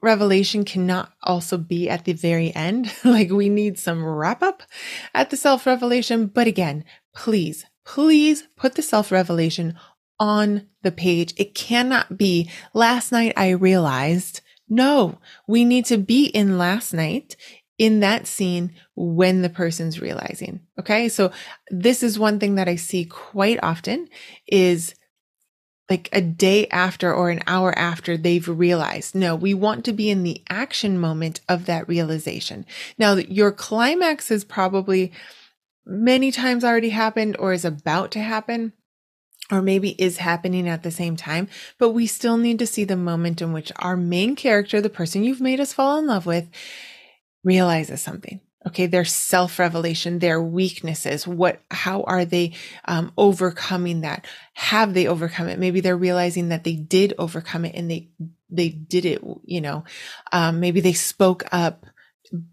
revelation 0.00 0.64
cannot 0.64 1.12
also 1.22 1.58
be 1.58 1.88
at 1.88 2.04
the 2.04 2.12
very 2.12 2.54
end. 2.54 2.92
like 3.04 3.30
we 3.30 3.48
need 3.48 3.78
some 3.78 4.04
wrap 4.04 4.42
up 4.42 4.62
at 5.14 5.30
the 5.30 5.36
self 5.36 5.66
revelation. 5.66 6.26
But 6.26 6.46
again, 6.46 6.84
please, 7.14 7.66
please 7.84 8.44
put 8.56 8.74
the 8.74 8.82
self 8.82 9.10
revelation 9.10 9.76
on 10.18 10.68
the 10.82 10.92
page. 10.92 11.34
It 11.36 11.54
cannot 11.54 12.16
be 12.16 12.50
last 12.74 13.10
night 13.10 13.32
I 13.36 13.50
realized 13.50 14.40
no, 14.72 15.18
we 15.48 15.64
need 15.64 15.84
to 15.86 15.98
be 15.98 16.26
in 16.26 16.56
last 16.56 16.94
night 16.94 17.34
in 17.80 18.00
that 18.00 18.26
scene 18.26 18.74
when 18.94 19.40
the 19.40 19.48
person's 19.48 20.02
realizing. 20.02 20.60
Okay. 20.78 21.08
So 21.08 21.32
this 21.70 22.02
is 22.02 22.18
one 22.18 22.38
thing 22.38 22.56
that 22.56 22.68
I 22.68 22.76
see 22.76 23.06
quite 23.06 23.58
often 23.62 24.06
is 24.46 24.94
like 25.88 26.10
a 26.12 26.20
day 26.20 26.68
after 26.68 27.12
or 27.12 27.30
an 27.30 27.40
hour 27.46 27.76
after 27.76 28.18
they've 28.18 28.46
realized. 28.46 29.14
No, 29.14 29.34
we 29.34 29.54
want 29.54 29.86
to 29.86 29.94
be 29.94 30.10
in 30.10 30.24
the 30.24 30.42
action 30.50 30.98
moment 31.00 31.40
of 31.48 31.64
that 31.64 31.88
realization. 31.88 32.66
Now, 32.98 33.14
your 33.14 33.50
climax 33.50 34.28
has 34.28 34.44
probably 34.44 35.10
many 35.86 36.30
times 36.30 36.62
already 36.62 36.90
happened 36.90 37.34
or 37.38 37.54
is 37.54 37.64
about 37.64 38.10
to 38.10 38.20
happen 38.20 38.74
or 39.50 39.62
maybe 39.62 40.00
is 40.00 40.18
happening 40.18 40.68
at 40.68 40.82
the 40.82 40.90
same 40.90 41.16
time, 41.16 41.48
but 41.78 41.90
we 41.90 42.06
still 42.06 42.36
need 42.36 42.58
to 42.58 42.66
see 42.66 42.84
the 42.84 42.94
moment 42.94 43.40
in 43.40 43.54
which 43.54 43.72
our 43.76 43.96
main 43.96 44.36
character, 44.36 44.82
the 44.82 44.90
person 44.90 45.24
you've 45.24 45.40
made 45.40 45.58
us 45.58 45.72
fall 45.72 45.98
in 45.98 46.06
love 46.06 46.26
with, 46.26 46.46
realizes 47.44 48.00
something. 48.00 48.40
Okay 48.66 48.84
their 48.86 49.06
self 49.06 49.58
revelation 49.58 50.18
their 50.18 50.40
weaknesses 50.42 51.26
what 51.26 51.62
how 51.70 52.02
are 52.02 52.26
they 52.26 52.52
um, 52.84 53.12
overcoming 53.16 54.02
that? 54.02 54.26
Have 54.54 54.92
they 54.92 55.06
overcome 55.06 55.48
it? 55.48 55.58
Maybe 55.58 55.80
they're 55.80 55.96
realizing 55.96 56.50
that 56.50 56.64
they 56.64 56.74
did 56.74 57.14
overcome 57.18 57.64
it 57.64 57.74
and 57.74 57.90
they 57.90 58.10
they 58.50 58.68
did 58.68 59.06
it 59.06 59.22
you 59.44 59.60
know? 59.62 59.84
Um, 60.32 60.60
maybe 60.60 60.80
they 60.80 60.92
spoke 60.92 61.44
up 61.52 61.86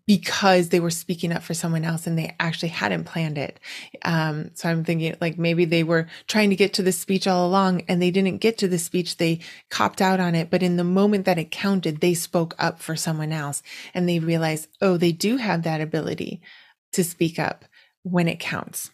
because 0.08 0.70
they 0.70 0.80
were 0.80 0.90
speaking 0.90 1.32
up 1.32 1.44
for 1.44 1.54
someone 1.54 1.86
else 1.86 2.08
and 2.08 2.18
they 2.18 2.36
actually 2.40 2.70
hadn't 2.70 3.04
planned 3.04 3.38
it. 3.38 3.60
Um, 4.04 4.50
so 4.56 4.70
I'm 4.70 4.84
thinking 4.84 5.16
like 5.22 5.38
maybe 5.38 5.66
they 5.66 5.84
were 5.84 6.08
trying 6.28 6.50
to 6.50 6.56
get 6.56 6.74
to 6.74 6.84
the 6.84 6.92
speech 6.92 7.28
all 7.28 7.48
along 7.48 7.84
and 7.88 8.02
they 8.02 8.10
didn't 8.10 8.38
get 8.38 8.58
to 8.60 8.68
the 8.68 8.80
speech. 8.80 9.18
They 9.18 9.40
copped 9.70 10.02
out 10.02 10.20
on 10.20 10.34
it. 10.34 10.50
But 10.50 10.64
in 10.64 10.78
the 10.78 10.84
moment 10.84 11.26
that 11.26 11.38
it 11.38 11.52
counted, 11.52 12.02
they 12.02 12.16
spoke 12.16 12.56
up 12.58 12.80
for 12.80 12.96
someone 12.96 13.32
else 13.32 13.62
and 13.94 14.10
they 14.10 14.20
realized, 14.20 14.68
oh, 14.82 14.98
they 14.98 15.12
do 15.12 15.38
have 15.38 15.64
that 15.64 15.82
ability 15.82 16.42
to 16.94 17.04
speak 17.04 17.38
up 17.38 17.66
when 18.02 18.28
it 18.28 18.40
counts. 18.40 18.90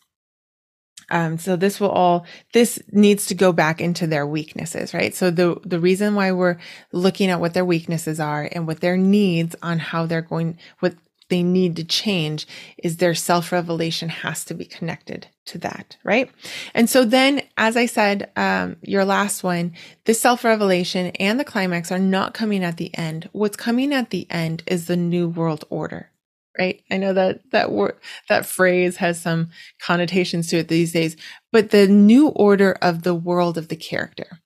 Um, 1.09 1.37
so 1.37 1.55
this 1.55 1.79
will 1.79 1.89
all, 1.89 2.25
this 2.53 2.79
needs 2.91 3.25
to 3.27 3.35
go 3.35 3.51
back 3.51 3.81
into 3.81 4.07
their 4.07 4.25
weaknesses, 4.25 4.93
right? 4.93 5.13
So 5.13 5.31
the, 5.31 5.59
the 5.63 5.79
reason 5.79 6.15
why 6.15 6.31
we're 6.31 6.57
looking 6.91 7.29
at 7.29 7.39
what 7.39 7.53
their 7.53 7.65
weaknesses 7.65 8.19
are 8.19 8.49
and 8.51 8.67
what 8.67 8.81
their 8.81 8.97
needs 8.97 9.55
on 9.61 9.79
how 9.79 10.05
they're 10.05 10.21
going, 10.21 10.57
what 10.79 10.95
they 11.29 11.43
need 11.43 11.75
to 11.77 11.83
change 11.83 12.45
is 12.77 12.97
their 12.97 13.15
self 13.15 13.51
revelation 13.51 14.09
has 14.09 14.45
to 14.45 14.53
be 14.53 14.65
connected 14.65 15.27
to 15.45 15.57
that, 15.57 15.97
right? 16.03 16.29
And 16.73 16.89
so 16.89 17.05
then, 17.05 17.41
as 17.57 17.75
I 17.75 17.85
said, 17.85 18.29
um, 18.35 18.77
your 18.81 19.03
last 19.03 19.43
one, 19.43 19.73
the 20.05 20.13
self 20.13 20.43
revelation 20.43 21.07
and 21.19 21.39
the 21.39 21.45
climax 21.45 21.91
are 21.91 21.99
not 21.99 22.33
coming 22.33 22.63
at 22.63 22.77
the 22.77 22.95
end. 22.95 23.29
What's 23.31 23.57
coming 23.57 23.93
at 23.93 24.09
the 24.09 24.27
end 24.29 24.63
is 24.67 24.85
the 24.85 24.97
new 24.97 25.27
world 25.27 25.65
order 25.69 26.11
right? 26.57 26.81
I 26.91 26.97
know 26.97 27.13
that 27.13 27.49
that 27.51 27.71
word 27.71 27.97
that 28.29 28.45
phrase 28.45 28.97
has 28.97 29.19
some 29.19 29.49
connotations 29.81 30.47
to 30.49 30.57
it 30.57 30.67
these 30.67 30.91
days, 30.93 31.17
but 31.51 31.71
the 31.71 31.87
new 31.87 32.29
order 32.29 32.77
of 32.81 33.03
the 33.03 33.15
world 33.15 33.57
of 33.57 33.67
the 33.67 33.75
character. 33.75 34.39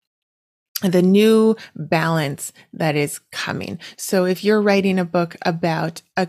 The 0.84 1.02
new 1.02 1.56
balance 1.76 2.54
that 2.74 2.96
is 2.96 3.20
coming. 3.32 3.80
So 3.98 4.26
if 4.26 4.44
you're 4.44 4.62
writing 4.62 5.00
a 5.00 5.06
book 5.06 5.36
about 5.44 6.04
a 6.16 6.28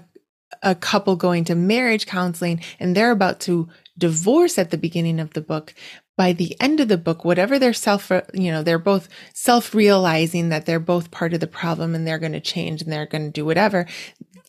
a 0.63 0.75
couple 0.75 1.15
going 1.15 1.45
to 1.45 1.55
marriage 1.55 2.07
counseling 2.07 2.61
and 2.81 2.97
they're 2.97 3.11
about 3.11 3.39
to 3.41 3.69
divorce 3.97 4.59
at 4.59 4.71
the 4.71 4.79
beginning 4.79 5.21
of 5.21 5.35
the 5.35 5.41
book, 5.41 5.75
by 6.17 6.33
the 6.33 6.57
end 6.61 6.81
of 6.81 6.89
the 6.89 6.99
book, 6.99 7.25
whatever 7.25 7.59
they're 7.59 7.73
self, 7.73 8.11
you 8.35 8.51
know, 8.51 8.63
they're 8.63 8.79
both 8.79 9.09
self 9.35 9.73
realizing 9.73 10.49
that 10.49 10.67
they're 10.67 10.81
both 10.81 11.13
part 11.13 11.33
of 11.33 11.41
the 11.41 11.47
problem 11.47 11.95
and 11.95 12.07
they're 12.07 12.19
going 12.19 12.33
to 12.33 12.41
change 12.41 12.83
and 12.83 12.93
they're 12.93 13.07
going 13.07 13.25
to 13.25 13.31
do 13.31 13.45
whatever 13.45 13.87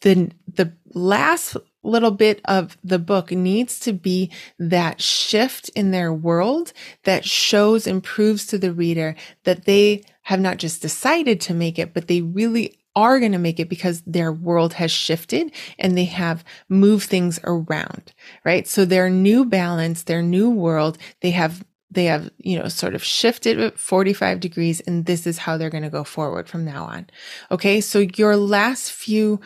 the 0.01 0.31
the 0.47 0.73
last 0.93 1.55
little 1.83 2.11
bit 2.11 2.41
of 2.45 2.77
the 2.83 2.99
book 2.99 3.31
needs 3.31 3.79
to 3.79 3.93
be 3.93 4.31
that 4.57 5.01
shift 5.01 5.69
in 5.69 5.91
their 5.91 6.13
world 6.13 6.73
that 7.03 7.25
shows 7.25 7.87
and 7.87 8.03
proves 8.03 8.45
to 8.47 8.57
the 8.57 8.73
reader 8.73 9.15
that 9.43 9.65
they 9.65 10.03
have 10.23 10.39
not 10.39 10.57
just 10.57 10.81
decided 10.81 11.39
to 11.41 11.53
make 11.53 11.79
it, 11.79 11.93
but 11.93 12.07
they 12.07 12.21
really 12.21 12.77
are 12.95 13.19
going 13.19 13.31
to 13.31 13.37
make 13.37 13.59
it 13.59 13.69
because 13.69 14.01
their 14.01 14.31
world 14.31 14.73
has 14.73 14.91
shifted 14.91 15.51
and 15.77 15.97
they 15.97 16.05
have 16.05 16.43
moved 16.67 17.07
things 17.07 17.39
around, 17.43 18.11
right? 18.43 18.67
So 18.67 18.83
their 18.83 19.09
new 19.09 19.45
balance, 19.45 20.03
their 20.03 20.21
new 20.21 20.49
world, 20.49 20.97
they 21.21 21.31
have 21.31 21.63
they 21.91 22.05
have, 22.05 22.29
you 22.37 22.59
know, 22.59 22.67
sort 22.67 22.93
of 22.93 23.03
shifted 23.03 23.73
45 23.73 24.39
degrees 24.39 24.79
and 24.81 25.07
this 25.07 25.25
is 25.25 25.39
how 25.39 25.57
they're 25.57 25.71
going 25.71 25.83
to 25.83 25.89
go 25.89 26.03
forward 26.03 26.47
from 26.47 26.63
now 26.63 26.83
on. 26.83 27.07
Okay. 27.49 27.81
So 27.81 28.05
your 28.15 28.37
last 28.37 28.91
few 28.91 29.39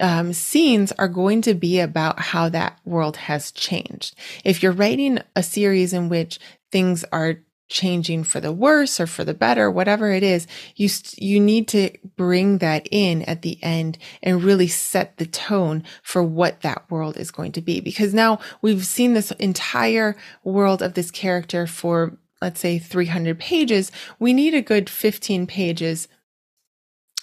um, 0.00 0.32
scenes 0.32 0.92
are 0.92 1.08
going 1.08 1.42
to 1.42 1.54
be 1.54 1.80
about 1.80 2.20
how 2.20 2.48
that 2.48 2.78
world 2.84 3.16
has 3.16 3.50
changed. 3.52 4.14
If 4.44 4.62
you're 4.62 4.72
writing 4.72 5.18
a 5.36 5.42
series 5.42 5.92
in 5.92 6.08
which 6.08 6.38
things 6.70 7.04
are 7.12 7.38
changing 7.68 8.24
for 8.24 8.40
the 8.40 8.52
worse 8.52 8.98
or 8.98 9.06
for 9.06 9.24
the 9.24 9.34
better, 9.34 9.70
whatever 9.70 10.10
it 10.10 10.22
is, 10.22 10.46
you, 10.74 10.88
you 11.16 11.38
need 11.38 11.68
to 11.68 11.90
bring 12.16 12.58
that 12.58 12.88
in 12.90 13.22
at 13.22 13.42
the 13.42 13.62
end 13.62 13.98
and 14.22 14.42
really 14.42 14.68
set 14.68 15.18
the 15.18 15.26
tone 15.26 15.84
for 16.02 16.22
what 16.22 16.62
that 16.62 16.90
world 16.90 17.16
is 17.16 17.30
going 17.30 17.52
to 17.52 17.60
be. 17.60 17.80
Because 17.80 18.14
now 18.14 18.38
we've 18.62 18.86
seen 18.86 19.12
this 19.12 19.30
entire 19.32 20.16
world 20.42 20.82
of 20.82 20.94
this 20.94 21.10
character 21.10 21.66
for, 21.66 22.16
let's 22.40 22.60
say 22.60 22.78
300 22.78 23.38
pages. 23.38 23.92
We 24.18 24.32
need 24.32 24.54
a 24.54 24.62
good 24.62 24.88
15 24.88 25.46
pages 25.46 26.08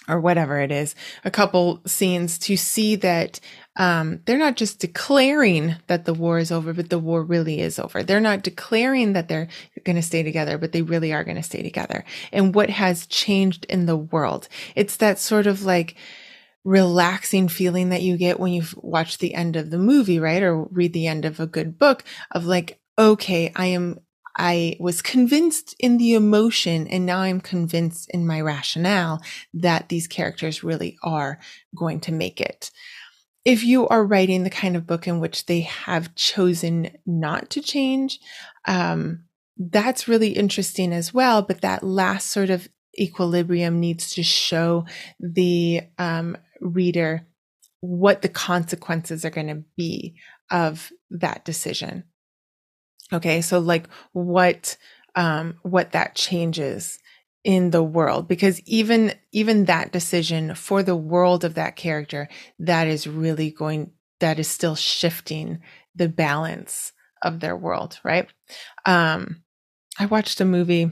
or 0.08 0.20
whatever 0.20 0.60
it 0.60 0.70
is, 0.70 0.94
a 1.24 1.30
couple 1.30 1.80
scenes 1.86 2.38
to 2.38 2.56
see 2.56 2.96
that 2.96 3.40
um, 3.76 4.20
they're 4.24 4.38
not 4.38 4.56
just 4.56 4.78
declaring 4.78 5.76
that 5.86 6.04
the 6.04 6.14
war 6.14 6.38
is 6.38 6.50
over, 6.50 6.72
but 6.72 6.88
the 6.88 6.98
war 6.98 7.22
really 7.22 7.60
is 7.60 7.78
over. 7.78 8.02
They're 8.02 8.20
not 8.20 8.42
declaring 8.42 9.12
that 9.12 9.28
they're 9.28 9.48
going 9.84 9.96
to 9.96 10.02
stay 10.02 10.22
together, 10.22 10.56
but 10.56 10.72
they 10.72 10.82
really 10.82 11.12
are 11.12 11.24
going 11.24 11.36
to 11.36 11.42
stay 11.42 11.62
together. 11.62 12.04
And 12.32 12.54
what 12.54 12.70
has 12.70 13.06
changed 13.06 13.66
in 13.66 13.86
the 13.86 13.96
world? 13.96 14.48
It's 14.74 14.96
that 14.96 15.18
sort 15.18 15.46
of 15.46 15.64
like 15.64 15.96
relaxing 16.64 17.48
feeling 17.48 17.90
that 17.90 18.02
you 18.02 18.16
get 18.16 18.40
when 18.40 18.52
you 18.52 18.64
watch 18.76 19.18
the 19.18 19.34
end 19.34 19.56
of 19.56 19.70
the 19.70 19.78
movie, 19.78 20.18
right? 20.18 20.42
Or 20.42 20.64
read 20.64 20.92
the 20.92 21.06
end 21.06 21.24
of 21.24 21.38
a 21.38 21.46
good 21.46 21.78
book 21.78 22.02
of 22.32 22.44
like, 22.46 22.80
okay, 22.98 23.52
I 23.54 23.66
am, 23.66 24.00
I 24.36 24.76
was 24.78 25.02
convinced 25.02 25.74
in 25.78 25.96
the 25.96 26.14
emotion 26.14 26.86
and 26.86 27.06
now 27.06 27.20
I'm 27.20 27.40
convinced 27.40 28.10
in 28.10 28.26
my 28.26 28.40
rationale 28.40 29.22
that 29.54 29.88
these 29.88 30.06
characters 30.06 30.62
really 30.62 30.98
are 31.02 31.38
going 31.74 32.00
to 32.00 32.12
make 32.12 32.40
it. 32.40 32.70
If 33.44 33.64
you 33.64 33.88
are 33.88 34.04
writing 34.04 34.42
the 34.42 34.50
kind 34.50 34.76
of 34.76 34.86
book 34.86 35.06
in 35.06 35.20
which 35.20 35.46
they 35.46 35.60
have 35.60 36.14
chosen 36.16 36.90
not 37.06 37.50
to 37.50 37.62
change, 37.62 38.18
um, 38.66 39.24
that's 39.56 40.08
really 40.08 40.30
interesting 40.30 40.92
as 40.92 41.14
well. 41.14 41.42
But 41.42 41.62
that 41.62 41.82
last 41.82 42.28
sort 42.28 42.50
of 42.50 42.68
equilibrium 42.98 43.80
needs 43.80 44.14
to 44.14 44.22
show 44.22 44.84
the 45.20 45.82
um, 45.98 46.36
reader 46.60 47.26
what 47.80 48.22
the 48.22 48.28
consequences 48.28 49.24
are 49.24 49.30
going 49.30 49.48
to 49.48 49.62
be 49.76 50.16
of 50.50 50.90
that 51.10 51.44
decision. 51.44 52.04
Okay, 53.12 53.40
so 53.40 53.58
like 53.58 53.88
what 54.12 54.76
um, 55.14 55.58
what 55.62 55.92
that 55.92 56.14
changes 56.14 56.98
in 57.44 57.70
the 57.70 57.82
world 57.82 58.26
because 58.26 58.60
even 58.66 59.14
even 59.32 59.66
that 59.66 59.92
decision 59.92 60.54
for 60.54 60.82
the 60.82 60.96
world 60.96 61.44
of 61.44 61.54
that 61.54 61.76
character 61.76 62.28
that 62.58 62.88
is 62.88 63.06
really 63.06 63.52
going 63.52 63.92
that 64.18 64.40
is 64.40 64.48
still 64.48 64.74
shifting 64.74 65.60
the 65.94 66.08
balance 66.08 66.92
of 67.22 67.38
their 67.38 67.56
world 67.56 68.00
right? 68.02 68.28
Um 68.84 69.44
I 69.98 70.06
watched 70.06 70.40
a 70.40 70.44
movie 70.44 70.90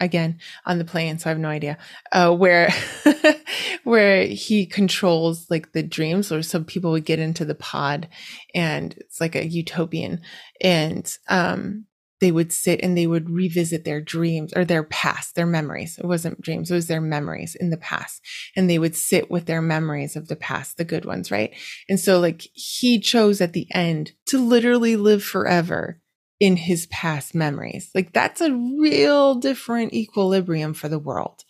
again 0.00 0.38
on 0.66 0.78
the 0.78 0.84
plane, 0.84 1.18
so 1.18 1.28
I 1.28 1.32
have 1.32 1.38
no 1.38 1.48
idea 1.48 1.78
uh, 2.12 2.34
where 2.34 2.72
where 3.84 4.26
he 4.26 4.66
controls 4.66 5.46
like 5.50 5.72
the 5.72 5.82
dreams, 5.82 6.30
or 6.30 6.42
some 6.42 6.64
people 6.64 6.90
would 6.92 7.04
get 7.04 7.18
into 7.18 7.44
the 7.44 7.54
pod, 7.54 8.08
and 8.54 8.94
it's 8.98 9.20
like 9.20 9.34
a 9.34 9.46
utopian, 9.46 10.20
and 10.60 11.10
um, 11.28 11.86
they 12.20 12.32
would 12.32 12.52
sit 12.52 12.80
and 12.82 12.96
they 12.96 13.06
would 13.06 13.30
revisit 13.30 13.84
their 13.84 14.00
dreams 14.00 14.52
or 14.54 14.64
their 14.64 14.84
past, 14.84 15.34
their 15.34 15.46
memories. 15.46 15.98
It 15.98 16.06
wasn't 16.06 16.42
dreams; 16.42 16.70
it 16.70 16.74
was 16.74 16.86
their 16.86 17.00
memories 17.00 17.54
in 17.54 17.70
the 17.70 17.78
past, 17.78 18.20
and 18.56 18.68
they 18.68 18.78
would 18.78 18.94
sit 18.94 19.30
with 19.30 19.46
their 19.46 19.62
memories 19.62 20.16
of 20.16 20.28
the 20.28 20.36
past, 20.36 20.76
the 20.76 20.84
good 20.84 21.06
ones, 21.06 21.30
right? 21.30 21.54
And 21.88 21.98
so, 21.98 22.20
like 22.20 22.42
he 22.52 23.00
chose 23.00 23.40
at 23.40 23.54
the 23.54 23.68
end 23.74 24.12
to 24.26 24.38
literally 24.38 24.96
live 24.96 25.24
forever 25.24 26.00
in 26.44 26.56
his 26.58 26.84
past 26.88 27.34
memories. 27.34 27.90
Like 27.94 28.12
that's 28.12 28.42
a 28.42 28.52
real 28.52 29.36
different 29.36 29.94
equilibrium 29.94 30.74
for 30.74 30.90
the 30.90 30.98
world. 30.98 31.42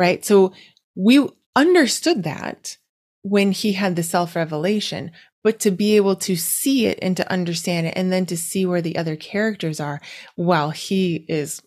Right. 0.00 0.24
So 0.24 0.52
we 0.96 1.28
understood 1.54 2.24
that 2.24 2.76
when 3.22 3.52
he 3.52 3.74
had 3.74 3.94
the 3.94 4.02
self 4.02 4.34
revelation, 4.34 5.12
but 5.44 5.60
to 5.60 5.70
be 5.70 5.94
able 5.94 6.16
to 6.16 6.34
see 6.34 6.86
it 6.86 6.98
and 7.00 7.16
to 7.16 7.32
understand 7.32 7.86
it 7.86 7.94
and 7.96 8.10
then 8.12 8.26
to 8.26 8.36
see 8.36 8.66
where 8.66 8.82
the 8.82 8.96
other 8.96 9.14
characters 9.14 9.78
are 9.78 10.00
while 10.34 10.70
he 10.70 11.24
is 11.28 11.62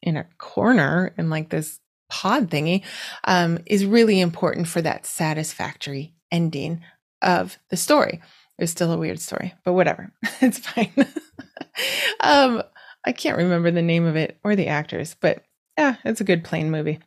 in 0.00 0.16
a 0.16 0.26
corner 0.38 1.12
in 1.18 1.28
like 1.28 1.50
this 1.50 1.78
pod 2.08 2.48
thingy 2.48 2.84
um, 3.24 3.58
is 3.66 3.84
really 3.84 4.18
important 4.18 4.66
for 4.66 4.80
that 4.80 5.04
satisfactory 5.04 6.14
ending 6.32 6.82
of 7.20 7.58
the 7.68 7.76
story. 7.76 8.22
It's 8.58 8.72
still 8.72 8.92
a 8.92 8.98
weird 8.98 9.20
story, 9.20 9.52
but 9.62 9.74
whatever. 9.74 10.10
it's 10.40 10.58
fine. 10.58 10.94
um, 12.20 12.62
I 13.04 13.12
can't 13.12 13.38
remember 13.38 13.70
the 13.70 13.82
name 13.82 14.04
of 14.04 14.16
it 14.16 14.38
or 14.44 14.56
the 14.56 14.68
actors, 14.68 15.16
but 15.20 15.42
yeah, 15.76 15.96
it's 16.04 16.20
a 16.20 16.24
good 16.24 16.44
plane 16.44 16.70
movie. 16.70 16.98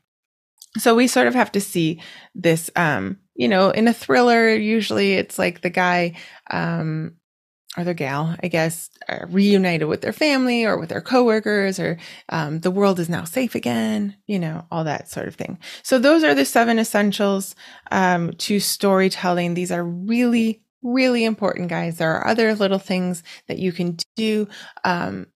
So 0.78 0.96
we 0.96 1.08
sort 1.08 1.28
of 1.28 1.36
have 1.36 1.52
to 1.54 1.62
see 1.62 2.02
this, 2.34 2.70
um, 2.76 3.20
you 3.36 3.48
know, 3.48 3.72
in 3.72 3.88
a 3.88 3.94
thriller, 3.94 4.50
usually 4.50 5.14
it's 5.14 5.38
like 5.38 5.62
the 5.62 5.70
guy, 5.70 6.16
um, 6.50 7.16
or 7.78 7.84
the 7.86 7.94
gal, 7.94 8.36
I 8.44 8.48
guess, 8.48 8.90
reunited 9.28 9.88
with 9.88 10.02
their 10.02 10.12
family 10.12 10.66
or 10.66 10.78
with 10.78 10.90
their 10.90 11.02
coworkers, 11.02 11.80
or 11.80 11.98
um, 12.30 12.60
the 12.60 12.72
world 12.72 13.00
is 13.00 13.08
now 13.08 13.24
safe 13.24 13.56
again, 13.56 14.18
you 14.28 14.40
know, 14.40 14.66
all 14.72 14.84
that 14.84 15.10
sort 15.10 15.30
of 15.30 15.36
thing. 15.36 15.58
So, 15.82 15.98
those 15.98 16.24
are 16.26 16.36
the 16.36 16.44
seven 16.44 16.80
essentials 16.80 17.56
um, 17.90 18.34
to 18.40 18.60
storytelling. 18.60 19.54
These 19.54 19.72
are 19.72 19.86
really 19.86 20.62
really 20.84 21.24
important, 21.24 21.70
guys. 21.70 21.98
There 21.98 22.14
are 22.16 22.28
other 22.28 22.56
little 22.56 22.80
things 22.80 23.24
that 23.48 23.60
you 23.60 23.72
can 23.72 23.98
do 24.16 24.48
um, 24.84 25.28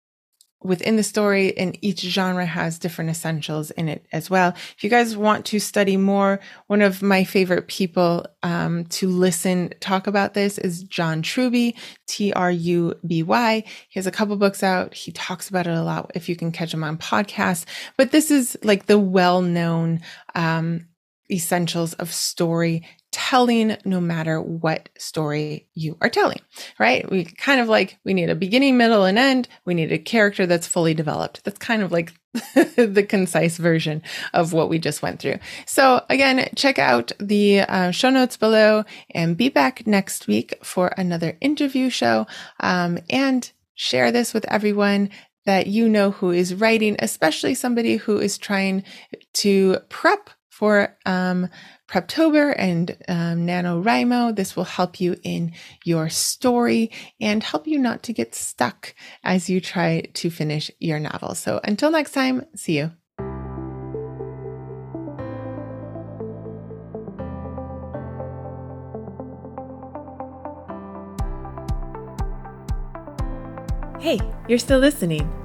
within 0.65 0.95
the 0.95 1.03
story, 1.03 1.55
and 1.57 1.77
each 1.81 2.01
genre 2.01 2.45
has 2.45 2.79
different 2.79 3.11
essentials 3.11 3.69
in 3.71 3.87
it 3.87 4.05
as 4.11 4.29
well. 4.29 4.49
If 4.75 4.83
you 4.83 4.89
guys 4.89 5.15
want 5.15 5.45
to 5.47 5.59
study 5.59 5.95
more, 5.95 6.39
one 6.67 6.81
of 6.81 7.03
my 7.03 7.23
favorite 7.23 7.67
people 7.67 8.25
um, 8.41 8.85
to 8.85 9.07
listen 9.07 9.73
talk 9.79 10.07
about 10.07 10.33
this 10.33 10.57
is 10.57 10.83
John 10.83 11.21
Truby, 11.21 11.75
T 12.07 12.33
R 12.33 12.51
U 12.51 12.95
B 13.05 13.21
Y. 13.21 13.63
He 13.89 13.99
has 13.99 14.07
a 14.07 14.11
couple 14.11 14.35
books 14.37 14.63
out. 14.63 14.93
He 14.93 15.11
talks 15.11 15.49
about 15.49 15.67
it 15.67 15.77
a 15.77 15.83
lot 15.83 16.11
if 16.15 16.27
you 16.27 16.35
can 16.35 16.51
catch 16.51 16.73
him 16.73 16.83
on 16.83 16.97
podcasts. 16.97 17.65
But 17.95 18.11
this 18.11 18.31
is 18.31 18.57
like 18.63 18.87
the 18.87 18.99
well 18.99 19.41
known 19.41 20.01
um, 20.33 20.87
essentials 21.29 21.93
of 21.93 22.13
story 22.13 22.83
telling 23.15 23.77
no 23.85 24.01
matter 24.01 24.41
what 24.41 24.89
story 24.97 25.69
you 25.73 25.95
are 26.01 26.09
telling, 26.09 26.41
right? 26.77 27.09
We 27.09 27.23
kind 27.23 27.61
of 27.61 27.69
like, 27.69 27.97
we 28.03 28.13
need 28.13 28.29
a 28.29 28.35
beginning, 28.35 28.75
middle, 28.75 29.05
and 29.05 29.17
end. 29.17 29.47
We 29.63 29.73
need 29.73 29.93
a 29.93 29.97
character 29.97 30.45
that's 30.45 30.67
fully 30.67 30.93
developed. 30.93 31.45
That's 31.45 31.57
kind 31.57 31.81
of 31.81 31.93
like 31.93 32.11
the 32.75 33.05
concise 33.07 33.55
version 33.55 34.01
of 34.33 34.51
what 34.51 34.67
we 34.67 34.79
just 34.79 35.01
went 35.01 35.21
through. 35.21 35.39
So 35.65 36.03
again, 36.09 36.49
check 36.57 36.77
out 36.77 37.13
the 37.17 37.61
uh, 37.61 37.91
show 37.91 38.09
notes 38.09 38.35
below 38.35 38.83
and 39.11 39.37
be 39.37 39.47
back 39.47 39.87
next 39.87 40.27
week 40.27 40.59
for 40.61 40.89
another 40.97 41.37
interview 41.39 41.89
show. 41.89 42.27
Um, 42.59 42.99
and 43.09 43.49
share 43.75 44.11
this 44.11 44.33
with 44.33 44.43
everyone 44.49 45.09
that 45.45 45.67
you 45.67 45.87
know 45.87 46.11
who 46.11 46.31
is 46.31 46.53
writing, 46.53 46.97
especially 46.99 47.53
somebody 47.53 47.95
who 47.95 48.17
is 48.17 48.37
trying 48.37 48.83
to 49.35 49.77
prep 49.87 50.29
for 50.55 50.97
um, 51.05 51.49
Preptober 51.89 52.55
and 52.57 52.91
um, 53.09 53.45
NaNoWriMo. 53.45 54.33
This 54.33 54.55
will 54.55 54.63
help 54.63 55.01
you 55.01 55.17
in 55.21 55.51
your 55.83 56.07
story 56.07 56.91
and 57.19 57.43
help 57.43 57.67
you 57.67 57.77
not 57.77 58.03
to 58.03 58.13
get 58.13 58.33
stuck 58.33 58.95
as 59.21 59.49
you 59.49 59.59
try 59.59 60.03
to 60.13 60.29
finish 60.29 60.71
your 60.79 60.97
novel. 60.97 61.35
So 61.35 61.59
until 61.65 61.91
next 61.91 62.13
time, 62.13 62.45
see 62.55 62.77
you. 62.77 62.91
Hey, 73.99 74.21
you're 74.47 74.59
still 74.59 74.79
listening. 74.79 75.44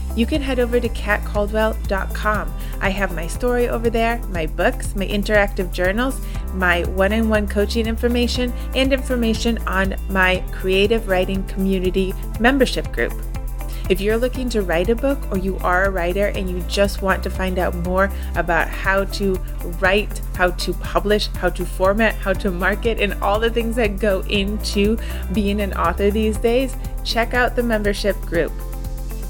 you 0.15 0.25
can 0.25 0.41
head 0.41 0.59
over 0.59 0.79
to 0.79 0.89
katcaldwell.com. 0.89 2.53
I 2.81 2.89
have 2.89 3.15
my 3.15 3.27
story 3.27 3.69
over 3.69 3.89
there, 3.89 4.19
my 4.29 4.45
books, 4.45 4.95
my 4.95 5.07
interactive 5.07 5.71
journals, 5.71 6.19
my 6.53 6.83
one 6.83 7.13
on 7.13 7.29
one 7.29 7.47
coaching 7.47 7.87
information, 7.87 8.53
and 8.75 8.91
information 8.91 9.57
on 9.67 9.95
my 10.09 10.43
creative 10.51 11.07
writing 11.07 11.43
community 11.45 12.13
membership 12.39 12.91
group. 12.91 13.13
If 13.89 13.99
you're 13.99 14.17
looking 14.17 14.47
to 14.49 14.61
write 14.61 14.89
a 14.89 14.95
book 14.95 15.19
or 15.31 15.37
you 15.37 15.57
are 15.57 15.85
a 15.85 15.89
writer 15.89 16.27
and 16.27 16.49
you 16.49 16.61
just 16.69 17.01
want 17.01 17.23
to 17.23 17.29
find 17.29 17.59
out 17.59 17.75
more 17.75 18.09
about 18.35 18.69
how 18.69 19.03
to 19.05 19.35
write, 19.81 20.21
how 20.35 20.51
to 20.51 20.73
publish, 20.75 21.27
how 21.27 21.49
to 21.49 21.65
format, 21.65 22.15
how 22.15 22.31
to 22.33 22.51
market, 22.51 23.01
and 23.01 23.13
all 23.15 23.37
the 23.37 23.49
things 23.49 23.75
that 23.75 23.99
go 23.99 24.21
into 24.29 24.97
being 25.33 25.59
an 25.59 25.73
author 25.73 26.09
these 26.09 26.37
days, 26.37 26.73
check 27.03 27.33
out 27.33 27.57
the 27.57 27.63
membership 27.63 28.15
group. 28.21 28.53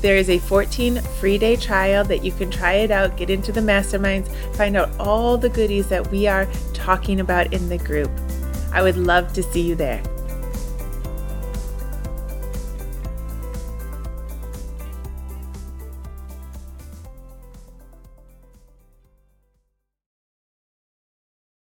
There 0.02 0.18
is 0.18 0.30
a 0.30 0.40
14 0.40 1.00
free 1.20 1.38
day 1.38 1.56
trial 1.56 2.04
that 2.06 2.24
you 2.24 2.32
can 2.32 2.50
try 2.50 2.74
it 2.74 2.90
out, 2.90 3.18
get 3.18 3.30
into 3.30 3.52
the 3.52 3.62
masterminds, 3.62 4.28
find 4.56 4.76
out 4.76 4.90
all 5.00 5.38
the 5.38 5.50
goodies 5.50 5.88
that 5.90 6.10
we 6.10 6.26
are 6.28 6.48
talking 6.74 7.20
about 7.20 7.54
in 7.54 7.70
the 7.70 7.78
group. 7.78 8.10
I 8.74 8.82
would 8.82 8.98
love 8.98 9.32
to 9.34 9.44
see 9.44 9.62
you 9.62 9.76
there. 9.76 10.02